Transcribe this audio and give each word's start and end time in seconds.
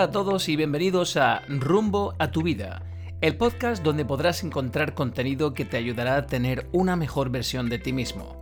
Hola 0.00 0.08
a 0.08 0.12
todos 0.12 0.48
y 0.48 0.56
bienvenidos 0.56 1.18
a 1.18 1.42
Rumbo 1.46 2.14
a 2.18 2.30
tu 2.30 2.42
vida, 2.42 2.82
el 3.20 3.36
podcast 3.36 3.82
donde 3.82 4.06
podrás 4.06 4.42
encontrar 4.42 4.94
contenido 4.94 5.52
que 5.52 5.66
te 5.66 5.76
ayudará 5.76 6.16
a 6.16 6.24
tener 6.24 6.66
una 6.72 6.96
mejor 6.96 7.28
versión 7.28 7.68
de 7.68 7.78
ti 7.78 7.92
mismo. 7.92 8.34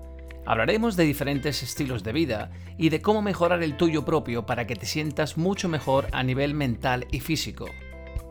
Hablaremos 0.46 0.94
de 0.94 1.02
diferentes 1.02 1.64
estilos 1.64 2.04
de 2.04 2.12
vida 2.12 2.52
y 2.78 2.90
de 2.90 3.02
cómo 3.02 3.22
mejorar 3.22 3.64
el 3.64 3.76
tuyo 3.76 4.04
propio 4.04 4.46
para 4.46 4.68
que 4.68 4.76
te 4.76 4.86
sientas 4.86 5.36
mucho 5.36 5.68
mejor 5.68 6.06
a 6.12 6.22
nivel 6.22 6.54
mental 6.54 7.08
y 7.10 7.18
físico. 7.18 7.66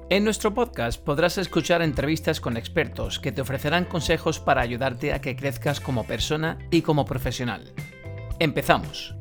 En 0.09 0.23
nuestro 0.23 0.53
podcast 0.53 1.03
podrás 1.03 1.37
escuchar 1.37 1.81
entrevistas 1.81 2.39
con 2.39 2.55
expertos 2.55 3.19
que 3.19 3.33
te 3.33 3.41
ofrecerán 3.41 3.83
consejos 3.83 4.39
para 4.39 4.61
ayudarte 4.61 5.11
a 5.11 5.19
que 5.19 5.35
crezcas 5.35 5.81
como 5.81 6.05
persona 6.05 6.59
y 6.71 6.81
como 6.81 7.03
profesional. 7.03 7.73
Empezamos. 8.39 9.16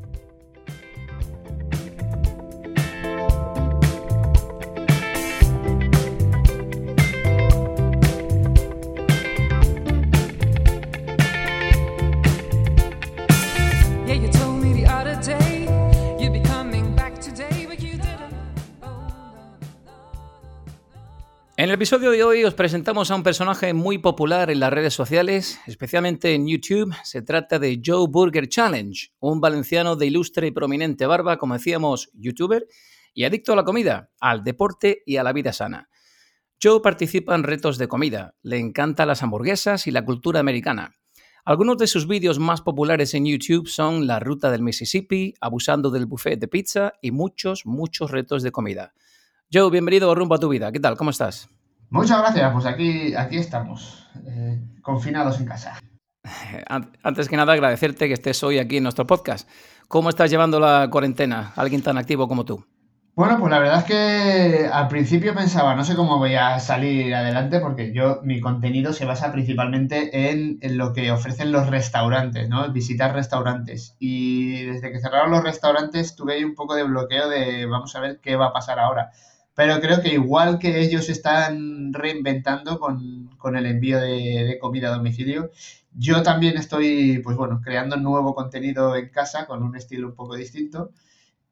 En 21.66 21.70
el 21.70 21.75
episodio 21.75 22.12
de 22.12 22.23
hoy 22.23 22.45
os 22.45 22.55
presentamos 22.55 23.11
a 23.11 23.16
un 23.16 23.25
personaje 23.25 23.74
muy 23.74 23.98
popular 23.98 24.52
en 24.52 24.61
las 24.61 24.73
redes 24.73 24.95
sociales, 24.95 25.59
especialmente 25.66 26.33
en 26.33 26.47
YouTube. 26.47 26.95
Se 27.02 27.23
trata 27.23 27.59
de 27.59 27.82
Joe 27.85 28.07
Burger 28.09 28.49
Challenge, 28.49 29.10
un 29.18 29.41
valenciano 29.41 29.96
de 29.96 30.07
ilustre 30.07 30.46
y 30.46 30.52
prominente 30.52 31.07
barba, 31.07 31.38
como 31.38 31.54
decíamos, 31.54 32.09
youtuber 32.15 32.68
y 33.15 33.24
adicto 33.24 33.52
a 33.52 33.57
la 33.57 33.65
comida, 33.65 34.13
al 34.21 34.45
deporte 34.45 35.02
y 35.04 35.16
a 35.16 35.24
la 35.24 35.32
vida 35.32 35.52
sana. 35.52 35.88
Joe 36.63 36.80
participa 36.80 37.35
en 37.35 37.43
retos 37.43 37.79
de 37.79 37.88
comida, 37.88 38.37
le 38.43 38.59
encantan 38.59 39.09
las 39.09 39.24
hamburguesas 39.24 39.88
y 39.88 39.91
la 39.91 40.04
cultura 40.04 40.38
americana. 40.38 40.95
Algunos 41.45 41.79
de 41.79 41.88
sus 41.88 42.07
vídeos 42.07 42.38
más 42.38 42.60
populares 42.60 43.13
en 43.15 43.26
YouTube 43.26 43.66
son 43.66 44.07
la 44.07 44.21
ruta 44.21 44.52
del 44.52 44.63
Mississippi, 44.63 45.35
abusando 45.41 45.91
del 45.91 46.07
buffet 46.07 46.38
de 46.38 46.46
pizza 46.46 46.93
y 47.02 47.10
muchos, 47.10 47.66
muchos 47.66 48.13
retos 48.13 48.45
de 48.45 48.52
comida. 48.52 48.95
Joe, 49.52 49.69
bienvenido 49.69 50.13
a 50.13 50.15
Rumbo 50.15 50.37
a 50.37 50.38
tu 50.38 50.48
Vida. 50.48 50.71
¿Qué 50.71 50.79
tal? 50.79 50.96
¿Cómo 50.96 51.10
estás? 51.10 51.51
Muchas 51.90 52.18
gracias. 52.18 52.52
Pues 52.52 52.66
aquí, 52.66 53.15
aquí 53.15 53.37
estamos, 53.37 54.06
eh, 54.26 54.60
confinados 54.82 55.38
en 55.40 55.46
casa. 55.46 55.79
Antes 57.02 57.29
que 57.29 57.37
nada, 57.37 57.52
agradecerte 57.52 58.09
que 58.09 58.15
estés 58.15 58.42
hoy 58.42 58.59
aquí 58.59 58.79
en 58.79 58.82
nuestro 58.82 59.06
podcast. 59.06 59.48
¿Cómo 59.88 60.09
estás 60.09 60.30
llevando 60.30 60.59
la 60.59 60.88
cuarentena? 60.90 61.52
Alguien 61.57 61.82
tan 61.82 61.96
activo 61.96 62.26
como 62.26 62.45
tú. 62.45 62.64
Bueno, 63.14 63.38
pues 63.38 63.51
la 63.51 63.60
verdad 63.60 63.79
es 63.79 63.84
que 63.84 64.69
al 64.70 64.88
principio 64.88 65.34
pensaba, 65.34 65.75
no 65.75 65.84
sé 65.84 65.97
cómo 65.97 66.19
voy 66.19 66.34
a 66.34 66.59
salir 66.59 67.14
adelante 67.14 67.60
porque 67.60 67.94
yo, 67.94 68.20
mi 68.22 68.41
contenido 68.42 68.92
se 68.92 69.06
basa 69.06 69.32
principalmente 69.32 70.31
en, 70.31 70.59
en, 70.60 70.76
lo 70.76 70.92
que 70.92 71.10
ofrecen 71.10 71.50
los 71.50 71.69
restaurantes, 71.69 72.50
¿no? 72.50 72.70
Visitar 72.72 73.14
restaurantes. 73.14 73.97
Y 73.98 74.66
desde 74.66 74.92
que 74.92 75.00
cerraron 75.00 75.31
los 75.31 75.42
restaurantes 75.42 76.14
tuve 76.14 76.34
ahí 76.34 76.44
un 76.44 76.54
poco 76.54 76.75
de 76.75 76.82
bloqueo 76.82 77.31
de 77.31 77.64
vamos 77.64 77.97
a 77.97 78.00
ver 78.00 78.20
qué 78.20 78.37
va 78.37 78.48
a 78.48 78.53
pasar 78.53 78.78
ahora 78.78 79.12
pero 79.56 79.81
creo 79.81 80.03
que 80.03 80.12
igual 80.12 80.59
que 80.59 80.82
ellos 80.82 81.09
están 81.09 81.94
reinventando 81.94 82.78
con, 82.78 83.56
el 83.56 83.66
envío 83.66 83.98
de, 83.98 84.59
comida 84.60 84.88
a 84.88 84.97
domicilio, 84.97 85.50
yo 85.94 86.22
también 86.22 86.59
estoy, 86.59 87.21
pues 87.21 87.38
bueno, 87.38 87.62
creando 87.65 87.97
nuevo 87.97 88.34
contenido 88.34 88.94
en 88.97 89.09
casa 89.09 89.47
con 89.47 89.62
un 89.62 89.75
estilo 89.75 90.09
un 90.09 90.15
poco 90.15 90.37
distinto. 90.37 90.93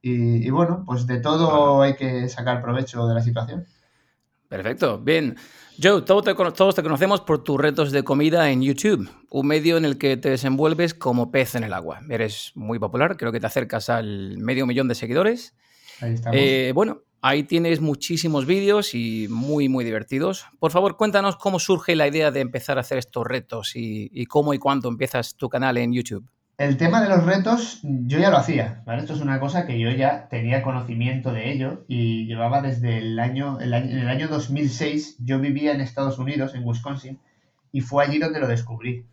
Y, 0.02 0.50
bueno, 0.50 0.84
pues 0.84 1.06
de 1.06 1.18
todo 1.18 1.80
hay 1.80 1.94
que 1.94 2.28
sacar 2.28 2.60
provecho 2.60 3.06
de 3.06 3.14
la 3.14 3.22
situación. 3.22 3.64
Perfecto, 4.50 4.98
bien. 4.98 5.36
Joe, 5.82 6.02
todos 6.02 6.24
te, 6.24 6.34
todos 6.34 6.74
te 6.74 6.82
conocemos 6.82 7.22
por 7.22 7.42
tus 7.42 7.58
retos 7.58 7.90
de 7.90 8.04
comida 8.04 8.50
en 8.50 8.60
YouTube, 8.60 9.10
un 9.30 9.46
medio 9.46 9.78
en 9.78 9.86
el 9.86 9.96
que 9.96 10.18
te 10.18 10.28
desenvuelves 10.28 10.92
como 10.92 11.30
pez 11.30 11.54
en 11.54 11.64
el 11.64 11.72
agua. 11.72 12.00
Eres 12.10 12.52
muy 12.54 12.78
popular, 12.78 13.16
creo 13.16 13.32
que 13.32 13.40
te 13.40 13.46
acercas 13.46 13.88
al 13.88 14.36
medio 14.36 14.66
millón 14.66 14.88
de 14.88 14.94
seguidores. 14.94 15.54
Ahí 16.02 16.12
estamos. 16.12 16.38
Eh, 16.38 16.72
bueno, 16.74 17.00
Ahí 17.26 17.42
tienes 17.42 17.80
muchísimos 17.80 18.44
vídeos 18.44 18.94
y 18.94 19.28
muy, 19.30 19.70
muy 19.70 19.82
divertidos. 19.82 20.44
Por 20.58 20.72
favor, 20.72 20.98
cuéntanos 20.98 21.36
cómo 21.36 21.58
surge 21.58 21.96
la 21.96 22.06
idea 22.06 22.30
de 22.30 22.40
empezar 22.40 22.76
a 22.76 22.82
hacer 22.82 22.98
estos 22.98 23.26
retos 23.26 23.72
y, 23.76 24.26
cómo 24.26 24.52
y 24.52 24.58
cuándo 24.58 24.90
empiezas 24.90 25.34
tu 25.34 25.48
canal 25.48 25.78
en 25.78 25.94
YouTube. 25.94 26.28
El 26.58 26.76
tema 26.76 27.00
de 27.00 27.08
los 27.08 27.24
retos 27.24 27.80
yo 27.82 28.18
ya 28.18 28.28
lo 28.28 28.36
hacía. 28.36 28.84
Esto 28.98 29.14
es 29.14 29.22
una 29.22 29.40
cosa 29.40 29.66
que 29.66 29.80
yo 29.80 29.90
ya 29.90 30.28
tenía 30.28 30.62
conocimiento 30.62 31.32
de 31.32 31.50
ello 31.50 31.86
y 31.88 32.26
llevaba 32.26 32.60
desde 32.60 32.98
el 32.98 33.18
año, 33.18 33.58
el 33.58 33.72
año, 33.72 33.90
en 33.90 33.98
el 34.00 34.08
año 34.10 34.28
2006, 34.28 35.16
yo 35.20 35.40
vivía 35.40 35.72
en 35.72 35.80
Estados 35.80 36.18
Unidos, 36.18 36.54
en 36.54 36.62
Wisconsin, 36.62 37.18
y 37.72 37.80
fue 37.80 38.04
allí 38.04 38.18
donde 38.18 38.40
lo 38.40 38.48
descubrí. 38.48 39.06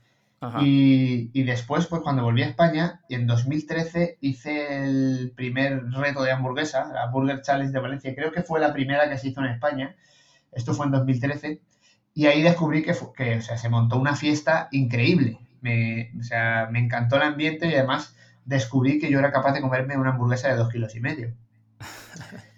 Y, 0.61 1.43
después, 1.43 1.85
pues 1.85 2.01
cuando 2.01 2.23
volví 2.23 2.41
a 2.41 2.47
España, 2.47 3.01
y 3.07 3.13
en 3.13 3.27
2013 3.27 4.17
hice 4.21 4.83
el 4.83 5.33
primer 5.35 5.83
reto 5.91 6.23
de 6.23 6.31
hamburguesa, 6.31 6.91
la 6.91 7.11
Burger 7.11 7.41
Challenge 7.41 7.71
de 7.71 7.79
Valencia. 7.79 8.15
Creo 8.15 8.31
que 8.31 8.41
fue 8.41 8.59
la 8.59 8.73
primera 8.73 9.07
que 9.07 9.19
se 9.19 9.29
hizo 9.29 9.41
en 9.41 9.51
España. 9.51 9.95
Esto 10.51 10.73
fue 10.73 10.87
en 10.87 10.93
2013. 10.93 11.61
Y 12.15 12.25
ahí 12.25 12.41
descubrí 12.41 12.81
que, 12.81 12.95
que 13.15 13.37
o 13.37 13.41
sea, 13.41 13.57
se 13.57 13.69
montó 13.69 13.99
una 13.99 14.15
fiesta 14.15 14.67
increíble. 14.71 15.39
Me, 15.61 16.11
o 16.19 16.23
sea, 16.23 16.67
me 16.71 16.79
encantó 16.79 17.17
el 17.17 17.21
ambiente 17.21 17.67
y 17.67 17.75
además 17.75 18.15
descubrí 18.43 18.99
que 18.99 19.11
yo 19.11 19.19
era 19.19 19.31
capaz 19.31 19.53
de 19.53 19.61
comerme 19.61 19.95
una 19.95 20.09
hamburguesa 20.09 20.47
de 20.49 20.55
dos 20.55 20.69
kilos 20.69 20.95
y 20.95 20.99
medio. 20.99 21.33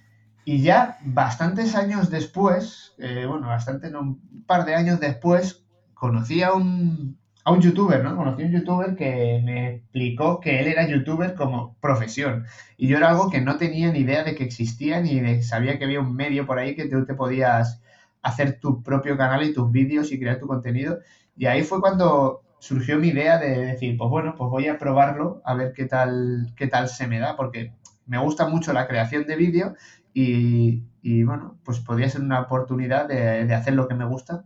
Y 0.45 0.61
ya 0.61 0.97
bastantes 1.05 1.73
años 1.73 2.09
después, 2.09 2.95
eh, 2.97 3.25
bueno, 3.25 3.47
bastante, 3.47 3.89
no, 3.89 4.01
un 4.01 4.43
par 4.45 4.65
de 4.65 4.75
años 4.75 4.99
después, 4.99 5.63
conocí 5.93 6.43
a 6.43 6.51
un, 6.51 7.17
a 7.43 7.51
un 7.51 7.61
youtuber, 7.61 8.03
¿no? 8.03 8.15
Conocí 8.15 8.43
a 8.43 8.45
un 8.45 8.51
youtuber 8.51 8.95
que 8.95 9.41
me 9.43 9.75
explicó 9.75 10.39
que 10.39 10.59
él 10.59 10.67
era 10.67 10.87
youtuber 10.87 11.35
como 11.35 11.75
profesión. 11.81 12.45
Y 12.77 12.87
yo 12.87 12.97
era 12.97 13.09
algo 13.09 13.29
que 13.29 13.41
no 13.41 13.57
tenía 13.57 13.91
ni 13.91 13.99
idea 13.99 14.23
de 14.23 14.35
que 14.35 14.43
existía, 14.43 15.01
ni 15.01 15.19
de, 15.19 15.43
sabía 15.43 15.77
que 15.77 15.85
había 15.85 15.99
un 15.99 16.15
medio 16.15 16.45
por 16.45 16.57
ahí 16.57 16.75
que 16.75 16.87
tú 16.87 17.05
te 17.05 17.13
podías 17.13 17.81
hacer 18.21 18.59
tu 18.59 18.81
propio 18.81 19.17
canal 19.17 19.43
y 19.43 19.53
tus 19.53 19.71
vídeos 19.71 20.11
y 20.11 20.19
crear 20.19 20.39
tu 20.39 20.47
contenido. 20.47 20.99
Y 21.35 21.47
ahí 21.47 21.63
fue 21.63 21.81
cuando 21.81 22.43
surgió 22.59 22.97
mi 22.97 23.09
idea 23.09 23.37
de 23.39 23.65
decir, 23.65 23.97
pues 23.97 24.09
bueno, 24.09 24.35
pues 24.37 24.49
voy 24.49 24.67
a 24.67 24.77
probarlo, 24.77 25.41
a 25.43 25.53
ver 25.53 25.73
qué 25.73 25.85
tal, 25.85 26.53
qué 26.55 26.67
tal 26.67 26.87
se 26.87 27.07
me 27.07 27.19
da, 27.19 27.35
porque 27.35 27.73
me 28.05 28.17
gusta 28.19 28.47
mucho 28.47 28.71
la 28.71 28.87
creación 28.87 29.25
de 29.25 29.35
vídeo 29.35 29.75
y, 30.13 30.83
y, 31.01 31.23
bueno, 31.23 31.57
pues 31.65 31.79
podría 31.79 32.09
ser 32.09 32.21
una 32.21 32.39
oportunidad 32.39 33.07
de, 33.07 33.45
de 33.45 33.53
hacer 33.53 33.73
lo 33.73 33.87
que 33.89 33.95
me 33.95 34.05
gusta. 34.05 34.45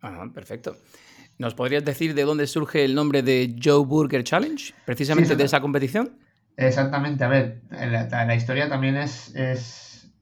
Ajá, 0.00 0.28
perfecto. 0.34 0.76
¿Nos 1.38 1.54
podrías 1.54 1.84
decir 1.84 2.14
de 2.14 2.24
dónde 2.24 2.48
surge 2.48 2.84
el 2.84 2.96
nombre 2.96 3.22
de 3.22 3.54
Joe 3.62 3.86
Burger 3.86 4.24
Challenge? 4.24 4.74
Precisamente 4.84 5.36
de 5.36 5.44
esa 5.44 5.60
competición. 5.60 6.18
Exactamente, 6.56 7.22
a 7.22 7.28
ver, 7.28 7.60
la, 7.70 8.34
historia 8.34 8.68
también 8.68 8.96
es, 8.96 9.32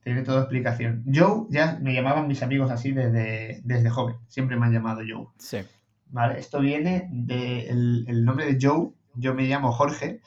tiene 0.04 0.22
toda 0.22 0.40
explicación. 0.40 1.02
Joe, 1.12 1.46
ya 1.48 1.78
me 1.80 1.94
llamaban 1.94 2.28
mis 2.28 2.42
amigos 2.42 2.70
así 2.70 2.92
desde, 2.92 3.62
desde 3.64 3.88
joven, 3.88 4.16
siempre 4.28 4.58
me 4.58 4.66
han 4.66 4.72
llamado 4.72 5.00
Joe. 5.08 5.28
Sí. 5.38 5.58
Vale, 6.10 6.38
esto 6.38 6.60
viene 6.60 7.08
del 7.10 8.04
el 8.06 8.24
nombre 8.26 8.52
de 8.52 8.58
Joe, 8.60 8.90
yo 9.14 9.34
me 9.34 9.44
llamo 9.44 9.72
Jorge, 9.72 10.20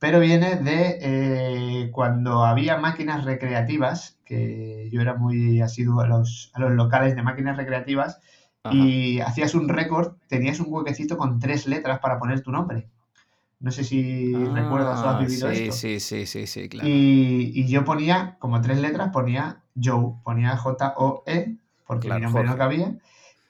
pero 0.00 0.18
viene 0.18 0.56
de 0.56 0.98
eh, 1.00 1.90
cuando 1.92 2.44
había 2.44 2.76
máquinas 2.78 3.24
recreativas, 3.24 4.18
que 4.24 4.88
yo 4.90 5.00
era 5.00 5.14
muy 5.14 5.60
asiduo 5.60 6.00
a 6.00 6.08
los, 6.08 6.50
a 6.54 6.60
los 6.60 6.72
locales 6.72 7.14
de 7.14 7.22
máquinas 7.22 7.56
recreativas, 7.56 8.20
y 8.72 9.20
hacías 9.20 9.54
un 9.54 9.68
récord, 9.68 10.14
tenías 10.28 10.60
un 10.60 10.72
huequecito 10.72 11.18
con 11.18 11.38
tres 11.38 11.66
letras 11.66 11.98
para 11.98 12.18
poner 12.18 12.40
tu 12.40 12.50
nombre. 12.50 12.88
No 13.60 13.70
sé 13.70 13.84
si 13.84 14.34
recuerdas 14.34 15.00
o 15.00 15.08
has 15.08 15.16
ah, 15.16 15.18
vivido 15.20 15.50
sí, 15.50 15.62
esto. 15.62 15.72
Sí, 15.72 16.00
sí, 16.00 16.26
sí, 16.26 16.46
sí, 16.46 16.68
claro. 16.68 16.88
Y, 16.88 17.66
yo 17.66 17.84
ponía, 17.84 18.36
como 18.38 18.60
tres 18.60 18.78
letras, 18.78 19.10
ponía 19.10 19.62
Joe, 19.82 20.14
ponía 20.22 20.56
J-O-E, 20.56 21.56
porque 21.86 22.12
mi 22.12 22.20
nombre 22.20 22.44
no 22.44 22.56
cabía. 22.56 22.94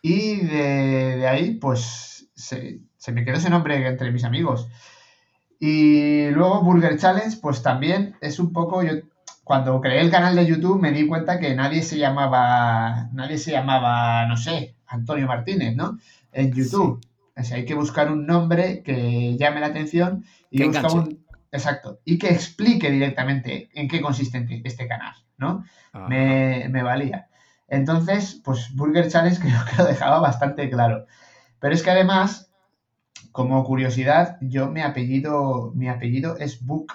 Y 0.02 0.36
de, 0.36 1.26
ahí, 1.26 1.54
pues, 1.54 2.28
se, 2.34 2.80
me 3.12 3.24
quedó 3.24 3.36
ese 3.36 3.50
nombre 3.50 3.86
entre 3.86 4.12
mis 4.12 4.24
amigos. 4.24 4.68
Y 5.58 6.30
luego 6.30 6.62
Burger 6.62 6.98
Challenge, 6.98 7.36
pues 7.40 7.62
también 7.62 8.16
es 8.20 8.38
un 8.38 8.52
poco, 8.52 8.82
yo 8.82 8.92
cuando 9.44 9.80
creé 9.80 10.00
el 10.00 10.10
canal 10.10 10.36
de 10.36 10.46
YouTube 10.46 10.80
me 10.80 10.92
di 10.92 11.06
cuenta 11.06 11.38
que 11.38 11.54
nadie 11.54 11.82
se 11.82 11.98
llamaba, 11.98 13.08
nadie 13.12 13.38
se 13.38 13.52
llamaba, 13.52 14.26
no 14.26 14.36
sé, 14.36 14.73
Antonio 14.86 15.26
Martínez, 15.26 15.76
¿no? 15.76 15.98
En 16.32 16.52
YouTube. 16.52 17.00
O 17.36 17.42
sea, 17.42 17.56
hay 17.56 17.64
que 17.64 17.74
buscar 17.74 18.10
un 18.12 18.26
nombre 18.26 18.82
que 18.82 19.36
llame 19.36 19.60
la 19.60 19.66
atención 19.66 20.24
y 20.50 20.64
buscar 20.64 20.92
un. 20.92 21.24
Exacto. 21.50 22.00
Y 22.04 22.18
que 22.18 22.30
explique 22.30 22.90
directamente 22.90 23.70
en 23.74 23.88
qué 23.88 24.00
consiste 24.00 24.46
este 24.64 24.88
canal, 24.88 25.14
¿no? 25.38 25.64
Me, 26.08 26.82
valía. 26.82 27.28
Entonces, 27.68 28.40
pues 28.44 28.74
Burger 28.74 29.08
Challenge 29.08 29.40
creo 29.40 29.64
que 29.64 29.82
lo 29.82 29.84
dejaba 29.84 30.20
bastante 30.20 30.68
claro. 30.68 31.06
Pero 31.60 31.74
es 31.74 31.82
que 31.82 31.90
además, 31.90 32.50
como 33.32 33.64
curiosidad, 33.64 34.36
yo 34.40 34.68
mi 34.68 34.82
apellido, 34.82 35.72
mi 35.74 35.88
apellido 35.88 36.36
es 36.36 36.64
Buch, 36.64 36.92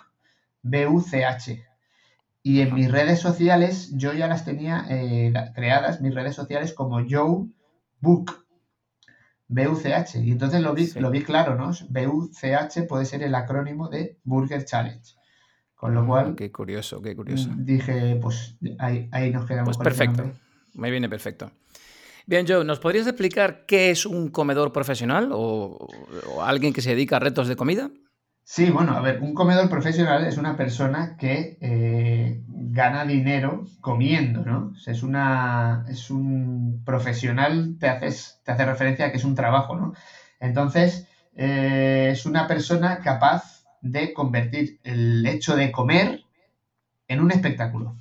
B-U-C-H. 0.61 1.65
Y 2.43 2.61
en 2.61 2.73
mis 2.73 2.91
redes 2.91 3.19
sociales 3.19 3.91
yo 3.95 4.13
ya 4.13 4.27
las 4.27 4.45
tenía 4.45 4.85
eh, 4.89 5.33
creadas, 5.53 6.01
mis 6.01 6.13
redes 6.13 6.35
sociales 6.35 6.73
como 6.73 6.99
Joe 7.09 7.47
Book. 7.99 8.45
BUCH. 9.47 10.15
Y 10.23 10.31
entonces 10.31 10.61
lo 10.61 10.73
vi, 10.73 10.87
lo 10.95 11.09
vi 11.09 11.23
claro, 11.23 11.55
¿no? 11.55 11.71
BUCH 11.89 12.87
puede 12.87 13.05
ser 13.05 13.23
el 13.23 13.33
acrónimo 13.35 13.89
de 13.89 14.17
Burger 14.23 14.63
Challenge. 14.63 15.15
Con 15.75 15.93
lo 15.93 16.01
ah, 16.01 16.05
cual. 16.05 16.35
Qué 16.35 16.51
curioso, 16.51 17.01
qué 17.01 17.15
curioso. 17.15 17.49
Dije, 17.55 18.19
pues 18.21 18.57
ahí, 18.77 19.31
nos 19.31 19.45
quedamos. 19.45 19.77
Pues 19.77 19.83
perfecto. 19.83 20.31
Me 20.73 20.91
viene 20.91 21.09
perfecto. 21.09 21.51
Bien, 22.25 22.45
Joe, 22.47 22.63
¿nos 22.63 22.79
podrías 22.79 23.07
explicar 23.07 23.65
qué 23.65 23.89
es 23.89 24.05
un 24.05 24.29
comedor 24.29 24.71
profesional 24.71 25.29
o, 25.31 25.87
alguien 26.43 26.73
que 26.73 26.81
se 26.81 26.91
dedica 26.91 27.15
a 27.15 27.19
retos 27.19 27.47
de 27.47 27.55
comida? 27.55 27.89
Sí, 28.51 28.71
bueno, 28.71 28.93
a 28.93 29.01
ver, 29.01 29.21
un 29.21 29.35
comedor 29.35 29.69
profesional 29.69 30.25
es 30.25 30.37
una 30.37 30.57
persona 30.57 31.17
que 31.17 31.59
eh, 31.61 32.41
gana 32.47 33.05
dinero 33.05 33.67
comiendo, 33.79 34.43
¿no? 34.43 34.73
es, 34.87 35.03
una, 35.03 35.85
es 35.87 36.09
un 36.09 36.81
profesional, 36.83 37.77
te, 37.79 37.87
haces, 37.87 38.41
te 38.43 38.51
hace 38.51 38.65
referencia 38.65 39.05
a 39.05 39.11
que 39.11 39.17
es 39.17 39.23
un 39.23 39.35
trabajo, 39.35 39.75
¿no? 39.75 39.93
Entonces, 40.39 41.07
eh, 41.35 42.09
es 42.11 42.25
una 42.25 42.47
persona 42.47 43.01
capaz 43.01 43.65
de 43.81 44.13
convertir 44.15 44.79
el 44.83 45.23
hecho 45.27 45.55
de 45.55 45.71
comer 45.71 46.23
en 47.07 47.19
un 47.19 47.29
espectáculo. 47.29 47.97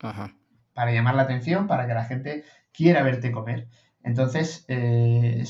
Ajá. 0.00 0.34
Para 0.72 0.92
llamar 0.92 1.14
la 1.14 1.24
atención, 1.24 1.66
para 1.66 1.86
que 1.86 1.92
la 1.92 2.06
gente 2.06 2.44
quiera 2.72 3.02
verte 3.02 3.32
comer. 3.32 3.68
Entonces, 4.02 4.64
eh, 4.66 5.44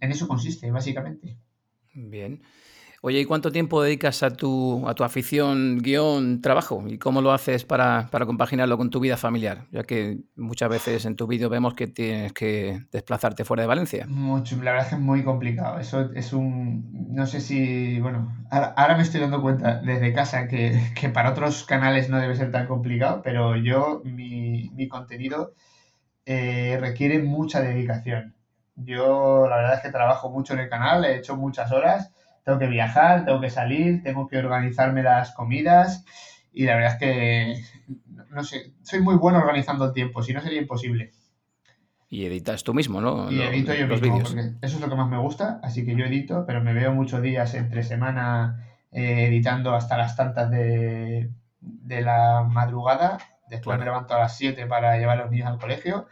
en 0.00 0.10
eso 0.10 0.28
consiste, 0.28 0.70
básicamente. 0.70 1.36
Bien. 1.92 2.40
Oye, 3.02 3.20
¿y 3.20 3.24
cuánto 3.24 3.52
tiempo 3.52 3.82
dedicas 3.82 4.22
a 4.22 4.30
tu, 4.30 4.88
a 4.88 4.94
tu 4.94 5.04
afición, 5.04 5.78
guion, 5.78 6.40
trabajo? 6.40 6.84
¿Y 6.88 6.98
cómo 6.98 7.20
lo 7.20 7.32
haces 7.32 7.64
para, 7.64 8.08
compaginarlo 8.10 8.78
con 8.78 8.90
tu 8.90 9.00
vida 9.00 9.16
familiar? 9.16 9.66
Ya 9.70 9.84
que 9.84 10.18
muchas 10.34 10.68
veces 10.68 11.04
en 11.04 11.16
tu 11.16 11.26
vídeo 11.26 11.48
vemos 11.48 11.74
que 11.74 11.86
tienes 11.86 12.32
que 12.32 12.86
desplazarte 12.90 13.44
fuera 13.44 13.62
de 13.62 13.66
Valencia. 13.66 14.06
Mucho, 14.08 14.56
la 14.56 14.72
verdad 14.72 14.86
es 14.86 14.88
que 14.90 14.94
es 14.96 15.00
muy 15.00 15.22
complicado. 15.22 15.78
Eso 15.78 16.10
es 16.14 16.32
un... 16.32 17.08
No 17.14 17.26
sé 17.26 17.40
si... 17.40 18.00
Bueno, 18.00 18.34
ahora, 18.50 18.96
me 18.96 19.02
estoy 19.02 19.20
dando 19.20 19.42
cuenta 19.42 19.80
desde 19.80 20.12
casa 20.12 20.48
que, 20.48 20.80
para 21.12 21.30
otros 21.30 21.64
canales 21.64 22.08
no 22.08 22.18
debe 22.18 22.34
ser 22.34 22.50
tan 22.50 22.66
complicado, 22.66 23.20
pero 23.22 23.56
yo, 23.56 24.02
mi, 24.04 24.70
mi 24.74 24.88
contenido 24.88 25.52
eh, 26.24 26.78
requiere 26.80 27.22
mucha 27.22 27.60
dedicación. 27.60 28.34
Yo 28.74 29.46
la 29.48 29.56
verdad 29.56 29.74
es 29.74 29.80
que 29.80 29.90
trabajo 29.90 30.30
mucho 30.30 30.54
en 30.54 30.60
el 30.60 30.68
canal, 30.68 31.04
he 31.04 31.16
hecho 31.16 31.36
muchas 31.36 31.72
horas 31.72 32.12
tengo 32.46 32.60
que 32.60 32.68
viajar, 32.68 33.24
tengo 33.24 33.40
que 33.40 33.50
salir, 33.50 34.04
tengo 34.04 34.28
que 34.28 34.38
organizarme 34.38 35.02
las 35.02 35.32
comidas 35.32 36.04
y 36.52 36.64
la 36.64 36.76
verdad 36.76 36.92
es 36.92 36.98
que, 36.98 37.64
no 38.30 38.44
sé, 38.44 38.72
soy 38.82 39.00
muy 39.00 39.16
bueno 39.16 39.38
organizando 39.38 39.84
el 39.86 39.92
tiempo, 39.92 40.22
si 40.22 40.32
no 40.32 40.40
sería 40.40 40.60
imposible. 40.60 41.10
Y 42.08 42.24
editas 42.24 42.62
tú 42.62 42.72
mismo, 42.72 43.00
¿no? 43.00 43.32
Y 43.32 43.42
edito 43.42 43.74
yo 43.74 43.88
mismo, 43.88 44.22
porque 44.22 44.52
eso 44.62 44.76
es 44.76 44.80
lo 44.80 44.88
que 44.88 44.94
más 44.94 45.08
me 45.08 45.18
gusta, 45.18 45.58
así 45.64 45.84
que 45.84 45.96
yo 45.96 46.04
edito, 46.04 46.44
pero 46.46 46.62
me 46.62 46.72
veo 46.72 46.94
muchos 46.94 47.20
días 47.20 47.52
entre 47.54 47.82
semana 47.82 48.64
eh, 48.92 49.26
editando 49.26 49.74
hasta 49.74 49.96
las 49.96 50.14
tantas 50.14 50.48
de, 50.48 51.28
la 51.60 52.46
madrugada, 52.48 53.18
después 53.50 53.76
me 53.76 53.84
levanto 53.84 54.14
a 54.14 54.20
las 54.20 54.36
7 54.36 54.66
para 54.66 54.96
llevar 54.98 55.18
a 55.18 55.22
los 55.22 55.32
niños 55.32 55.48
al 55.48 55.58
colegio 55.58 56.06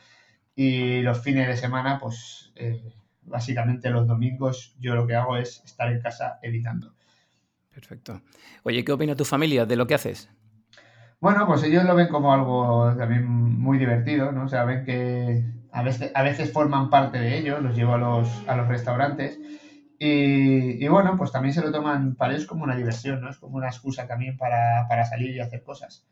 y 0.57 1.01
los 1.03 1.23
fines 1.23 1.47
de 1.47 1.57
semana, 1.57 2.01
pues... 2.01 2.53
Eh, 2.57 2.93
básicamente 3.27 3.91
los 3.91 4.07
domingos 4.07 4.75
yo 4.79 4.95
lo 4.95 5.07
que 5.07 5.15
hago 5.15 5.37
es 5.37 5.63
estar 5.65 5.91
en 5.91 6.01
casa 6.01 6.39
editando. 6.43 6.95
Perfecto. 7.73 8.23
Oye, 8.63 8.85
¿qué 8.85 8.93
opina 8.93 9.17
tu 9.17 9.25
familia 9.25 9.67
de 9.67 9.77
lo 9.77 9.87
que 9.87 9.95
haces? 9.95 10.31
Bueno, 11.21 11.47
pues 11.47 11.63
ellos 11.63 11.85
lo 11.85 11.95
ven 11.95 12.09
como 12.09 12.33
algo 12.33 12.95
también 12.97 13.27
muy 13.27 13.79
divertido, 13.79 14.31
¿no? 14.31 14.45
O 14.45 14.49
sea, 14.49 14.65
ven 14.65 14.85
que 14.85 15.45
a 15.73 15.83
veces, 15.83 16.13
a 16.15 16.23
veces 16.23 16.53
forman 16.53 16.91
parte 16.91 17.19
de 17.19 17.39
ello, 17.39 17.61
los 17.61 17.75
llevo 17.75 17.95
a 17.95 17.99
los, 17.99 18.29
a 18.47 18.57
los 18.57 18.69
restaurantes 18.69 19.39
y, 19.99 20.87
bueno, 20.89 21.17
pues 21.17 21.33
también 21.33 21.55
se 21.55 21.63
lo 21.63 21.73
toman 21.73 22.15
para 22.15 22.35
ellos 22.35 22.47
como 22.47 22.65
una 22.65 22.77
diversión, 22.77 23.21
¿no? 23.21 23.31
Es 23.31 23.39
como 23.39 23.57
una 23.57 23.69
excusa 23.69 24.07
también 24.07 24.37
para, 24.37 24.87
para 24.89 25.07
salir 25.07 25.35
y 25.35 25.41
hacer 25.41 25.63
cosas. 25.63 26.07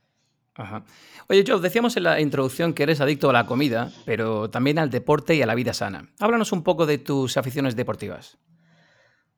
Ajá. 0.55 0.85
Oye, 1.29 1.45
Joe, 1.47 1.61
decíamos 1.61 1.97
en 1.97 2.03
la 2.03 2.21
introducción 2.21 2.75
que 2.75 2.83
eres 2.83 3.01
adicto 3.01 3.31
a 3.31 3.33
la 3.33 3.47
comida, 3.47 3.91
pero 4.05 4.51
también 4.51 4.79
al 4.79 4.91
deporte 4.91 5.35
y 5.35 5.43
a 5.43 5.47
la 5.47 5.55
vida 5.55 5.73
sana. 5.73 6.11
Háblanos 6.21 6.53
un 6.53 6.63
poco 6.63 6.85
de 6.85 6.99
tus 6.99 7.37
aficiones 7.37 7.75
deportivas. 7.75 8.39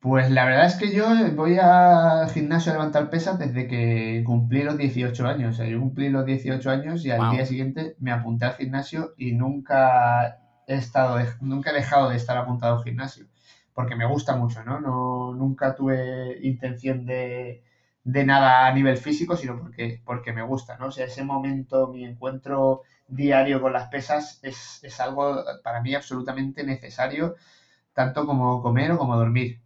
Pues 0.01 0.29
la 0.29 0.45
verdad 0.45 0.67
es 0.67 0.75
que 0.75 0.93
yo 0.93 1.07
voy 1.33 1.57
al 1.57 2.29
gimnasio 2.29 2.71
a 2.71 2.75
levantar 2.75 3.09
pesas 3.09 3.39
desde 3.39 3.67
que 3.67 4.23
cumplí 4.23 4.61
los 4.61 4.77
18 4.77 5.25
años. 5.25 5.55
O 5.55 5.57
sea, 5.57 5.67
yo 5.67 5.79
cumplí 5.79 6.09
los 6.09 6.25
18 6.25 6.69
años 6.69 7.03
y 7.05 7.11
al 7.11 7.31
día 7.31 7.45
siguiente 7.45 7.95
me 7.99 8.11
apunté 8.11 8.45
al 8.45 8.53
gimnasio 8.53 9.13
y 9.17 9.31
nunca 9.31 10.37
he 10.67 10.75
estado, 10.75 11.17
nunca 11.41 11.71
he 11.71 11.73
dejado 11.73 12.09
de 12.09 12.17
estar 12.17 12.37
apuntado 12.37 12.77
al 12.77 12.83
gimnasio. 12.83 13.25
Porque 13.73 13.95
me 13.95 14.05
gusta 14.05 14.35
mucho, 14.35 14.63
¿no? 14.63 14.79
no 14.79 15.33
nunca 15.33 15.75
tuve 15.75 16.37
intención 16.43 17.05
de, 17.05 17.63
de 18.05 18.23
nada 18.23 18.67
a 18.67 18.73
nivel 18.73 18.97
físico, 18.97 19.35
sino 19.35 19.59
porque, 19.59 19.99
porque 20.05 20.31
me 20.31 20.43
gusta, 20.43 20.77
¿no? 20.77 20.87
O 20.87 20.91
sea, 20.91 21.05
ese 21.05 21.23
momento, 21.23 21.87
mi 21.87 22.05
encuentro 22.05 22.83
diario 23.07 23.59
con 23.61 23.73
las 23.73 23.89
pesas 23.89 24.39
es, 24.43 24.99
algo 24.99 25.43
para 25.63 25.81
mí 25.81 25.95
absolutamente 25.95 26.63
necesario, 26.63 27.35
tanto 27.93 28.27
como 28.27 28.61
comer 28.61 28.91
o 28.91 28.99
como 28.99 29.17
dormir. 29.17 29.59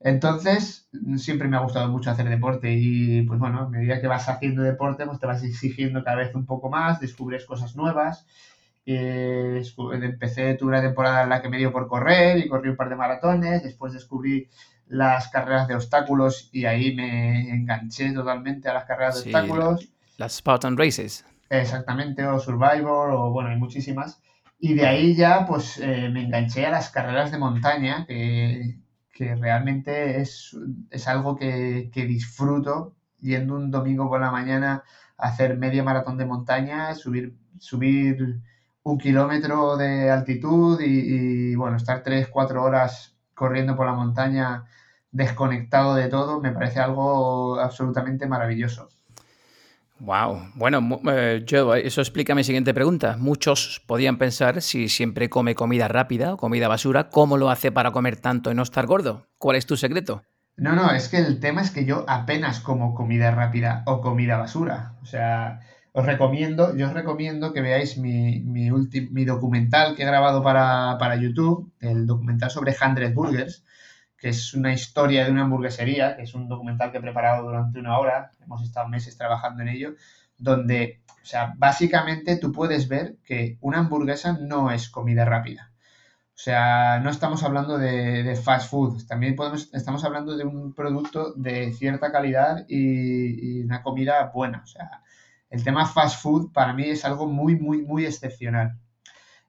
Entonces, 0.00 0.88
siempre 1.16 1.48
me 1.48 1.56
ha 1.56 1.60
gustado 1.60 1.88
mucho 1.88 2.10
hacer 2.10 2.28
deporte 2.28 2.72
y, 2.72 3.22
pues 3.22 3.38
bueno, 3.38 3.60
a 3.60 3.68
medida 3.68 4.00
que 4.00 4.08
vas 4.08 4.28
haciendo 4.28 4.62
deporte, 4.62 5.06
pues 5.06 5.20
te 5.20 5.26
vas 5.26 5.42
exigiendo 5.44 6.02
cada 6.02 6.16
vez 6.16 6.34
un 6.34 6.46
poco 6.46 6.68
más, 6.68 7.00
descubres 7.00 7.44
cosas 7.46 7.76
nuevas. 7.76 8.26
Eh, 8.84 9.62
empecé, 9.92 10.54
tuve 10.54 10.70
una 10.70 10.82
temporada 10.82 11.22
en 11.22 11.30
la 11.30 11.40
que 11.40 11.48
me 11.48 11.58
dio 11.58 11.72
por 11.72 11.86
correr 11.88 12.38
y 12.38 12.48
corrí 12.48 12.68
un 12.70 12.76
par 12.76 12.88
de 12.88 12.96
maratones, 12.96 13.62
después 13.62 13.92
descubrí 13.92 14.48
las 14.86 15.28
carreras 15.28 15.68
de 15.68 15.74
obstáculos 15.74 16.50
y 16.52 16.66
ahí 16.66 16.94
me 16.94 17.50
enganché 17.50 18.12
totalmente 18.12 18.68
a 18.68 18.74
las 18.74 18.84
carreras 18.84 19.16
de 19.16 19.20
obstáculos. 19.22 19.88
Las 20.16 20.36
Spartan 20.36 20.76
Races. 20.76 21.24
Exactamente, 21.50 22.24
o 22.26 22.38
Survivor, 22.38 23.10
o 23.10 23.30
bueno, 23.30 23.50
hay 23.50 23.56
muchísimas. 23.56 24.20
Y 24.58 24.74
de 24.74 24.86
ahí 24.86 25.14
ya 25.14 25.46
pues 25.46 25.78
eh, 25.78 26.08
me 26.10 26.22
enganché 26.22 26.66
a 26.66 26.70
las 26.70 26.90
carreras 26.90 27.30
de 27.30 27.38
montaña, 27.38 28.06
que, 28.06 28.78
realmente 29.16 30.20
es, 30.20 30.56
algo 31.06 31.36
que, 31.36 31.90
que, 31.92 32.04
disfruto 32.06 32.94
yendo 33.20 33.54
un 33.54 33.70
domingo 33.70 34.08
por 34.08 34.20
la 34.20 34.30
mañana 34.30 34.82
a 35.16 35.28
hacer 35.28 35.56
media 35.56 35.82
maratón 35.84 36.18
de 36.18 36.26
montaña, 36.26 36.94
subir, 36.94 37.36
subir 37.58 38.40
un 38.82 38.98
kilómetro 38.98 39.76
de 39.76 40.10
altitud 40.10 40.80
y, 40.80 41.52
y 41.52 41.54
bueno, 41.54 41.76
estar 41.76 42.02
tres, 42.02 42.28
cuatro 42.28 42.62
horas 42.62 43.13
corriendo 43.34 43.76
por 43.76 43.86
la 43.86 43.92
montaña 43.92 44.64
desconectado 45.10 45.94
de 45.94 46.08
todo, 46.08 46.40
me 46.40 46.50
parece 46.50 46.80
algo 46.80 47.60
absolutamente 47.60 48.26
maravilloso. 48.26 48.88
Wow. 50.00 50.50
Bueno, 50.54 51.00
eh, 51.10 51.44
eso 51.84 52.00
explica 52.00 52.34
mi 52.34 52.42
siguiente 52.42 52.74
pregunta. 52.74 53.16
Muchos 53.16 53.80
podían 53.86 54.18
pensar 54.18 54.60
si 54.60 54.88
siempre 54.88 55.30
come 55.30 55.54
comida 55.54 55.88
rápida 55.88 56.34
o 56.34 56.36
comida 56.36 56.68
basura, 56.68 57.08
¿cómo 57.10 57.36
lo 57.36 57.48
hace 57.48 57.70
para 57.70 57.92
comer 57.92 58.16
tanto 58.16 58.50
y 58.50 58.54
no 58.54 58.62
estar 58.62 58.86
gordo? 58.86 59.28
¿Cuál 59.38 59.56
es 59.56 59.66
tu 59.66 59.76
secreto? 59.76 60.24
No, 60.56 60.74
no, 60.74 60.92
es 60.92 61.08
que 61.08 61.18
el 61.18 61.40
tema 61.40 61.62
es 61.62 61.70
que 61.70 61.84
yo 61.84 62.04
apenas 62.08 62.60
como 62.60 62.94
comida 62.94 63.30
rápida 63.30 63.82
o 63.86 64.00
comida 64.00 64.36
basura. 64.36 64.94
O 65.02 65.06
sea, 65.06 65.60
os 65.96 66.04
recomiendo, 66.04 66.76
yo 66.76 66.88
os 66.88 66.92
recomiendo 66.92 67.52
que 67.52 67.62
veáis 67.62 67.96
mi, 67.98 68.40
mi, 68.40 68.68
mi 69.16 69.24
documental 69.24 69.94
que 69.94 70.02
he 70.02 70.06
grabado 70.06 70.42
para, 70.42 70.98
para, 70.98 71.14
YouTube, 71.14 71.72
el 71.78 72.04
documental 72.04 72.50
sobre 72.50 72.72
100 72.72 73.14
Burgers, 73.14 73.64
que 74.18 74.30
es 74.30 74.54
una 74.54 74.72
historia 74.72 75.24
de 75.24 75.30
una 75.30 75.42
hamburguesería, 75.42 76.16
que 76.16 76.22
es 76.22 76.34
un 76.34 76.48
documental 76.48 76.90
que 76.90 76.98
he 76.98 77.00
preparado 77.00 77.44
durante 77.44 77.78
una 77.78 77.96
hora, 77.98 78.32
hemos 78.42 78.64
estado 78.64 78.88
meses 78.88 79.16
trabajando 79.16 79.62
en 79.62 79.68
ello, 79.68 79.94
donde, 80.36 81.00
o 81.22 81.26
sea, 81.26 81.54
básicamente 81.58 82.38
tú 82.38 82.50
puedes 82.50 82.88
ver 82.88 83.16
que 83.24 83.56
una 83.60 83.78
hamburguesa 83.78 84.36
no 84.40 84.72
es 84.72 84.88
comida 84.90 85.24
rápida. 85.24 85.70
O 86.34 86.38
sea, 86.44 86.98
no 87.04 87.10
estamos 87.10 87.44
hablando 87.44 87.78
de, 87.78 88.24
de 88.24 88.34
fast 88.34 88.68
food, 88.68 89.06
también 89.06 89.36
podemos, 89.36 89.72
estamos 89.72 90.02
hablando 90.04 90.36
de 90.36 90.44
un 90.44 90.74
producto 90.74 91.34
de 91.34 91.72
cierta 91.72 92.10
calidad 92.10 92.64
y, 92.68 93.60
y 93.60 93.62
una 93.62 93.84
comida 93.84 94.32
buena. 94.34 94.62
O 94.64 94.66
sea, 94.66 95.03
el 95.54 95.62
tema 95.62 95.86
fast 95.86 96.20
food 96.20 96.52
para 96.52 96.72
mí 96.72 96.84
es 96.84 97.04
algo 97.04 97.28
muy, 97.28 97.54
muy, 97.54 97.82
muy 97.82 98.04
excepcional. 98.04 98.76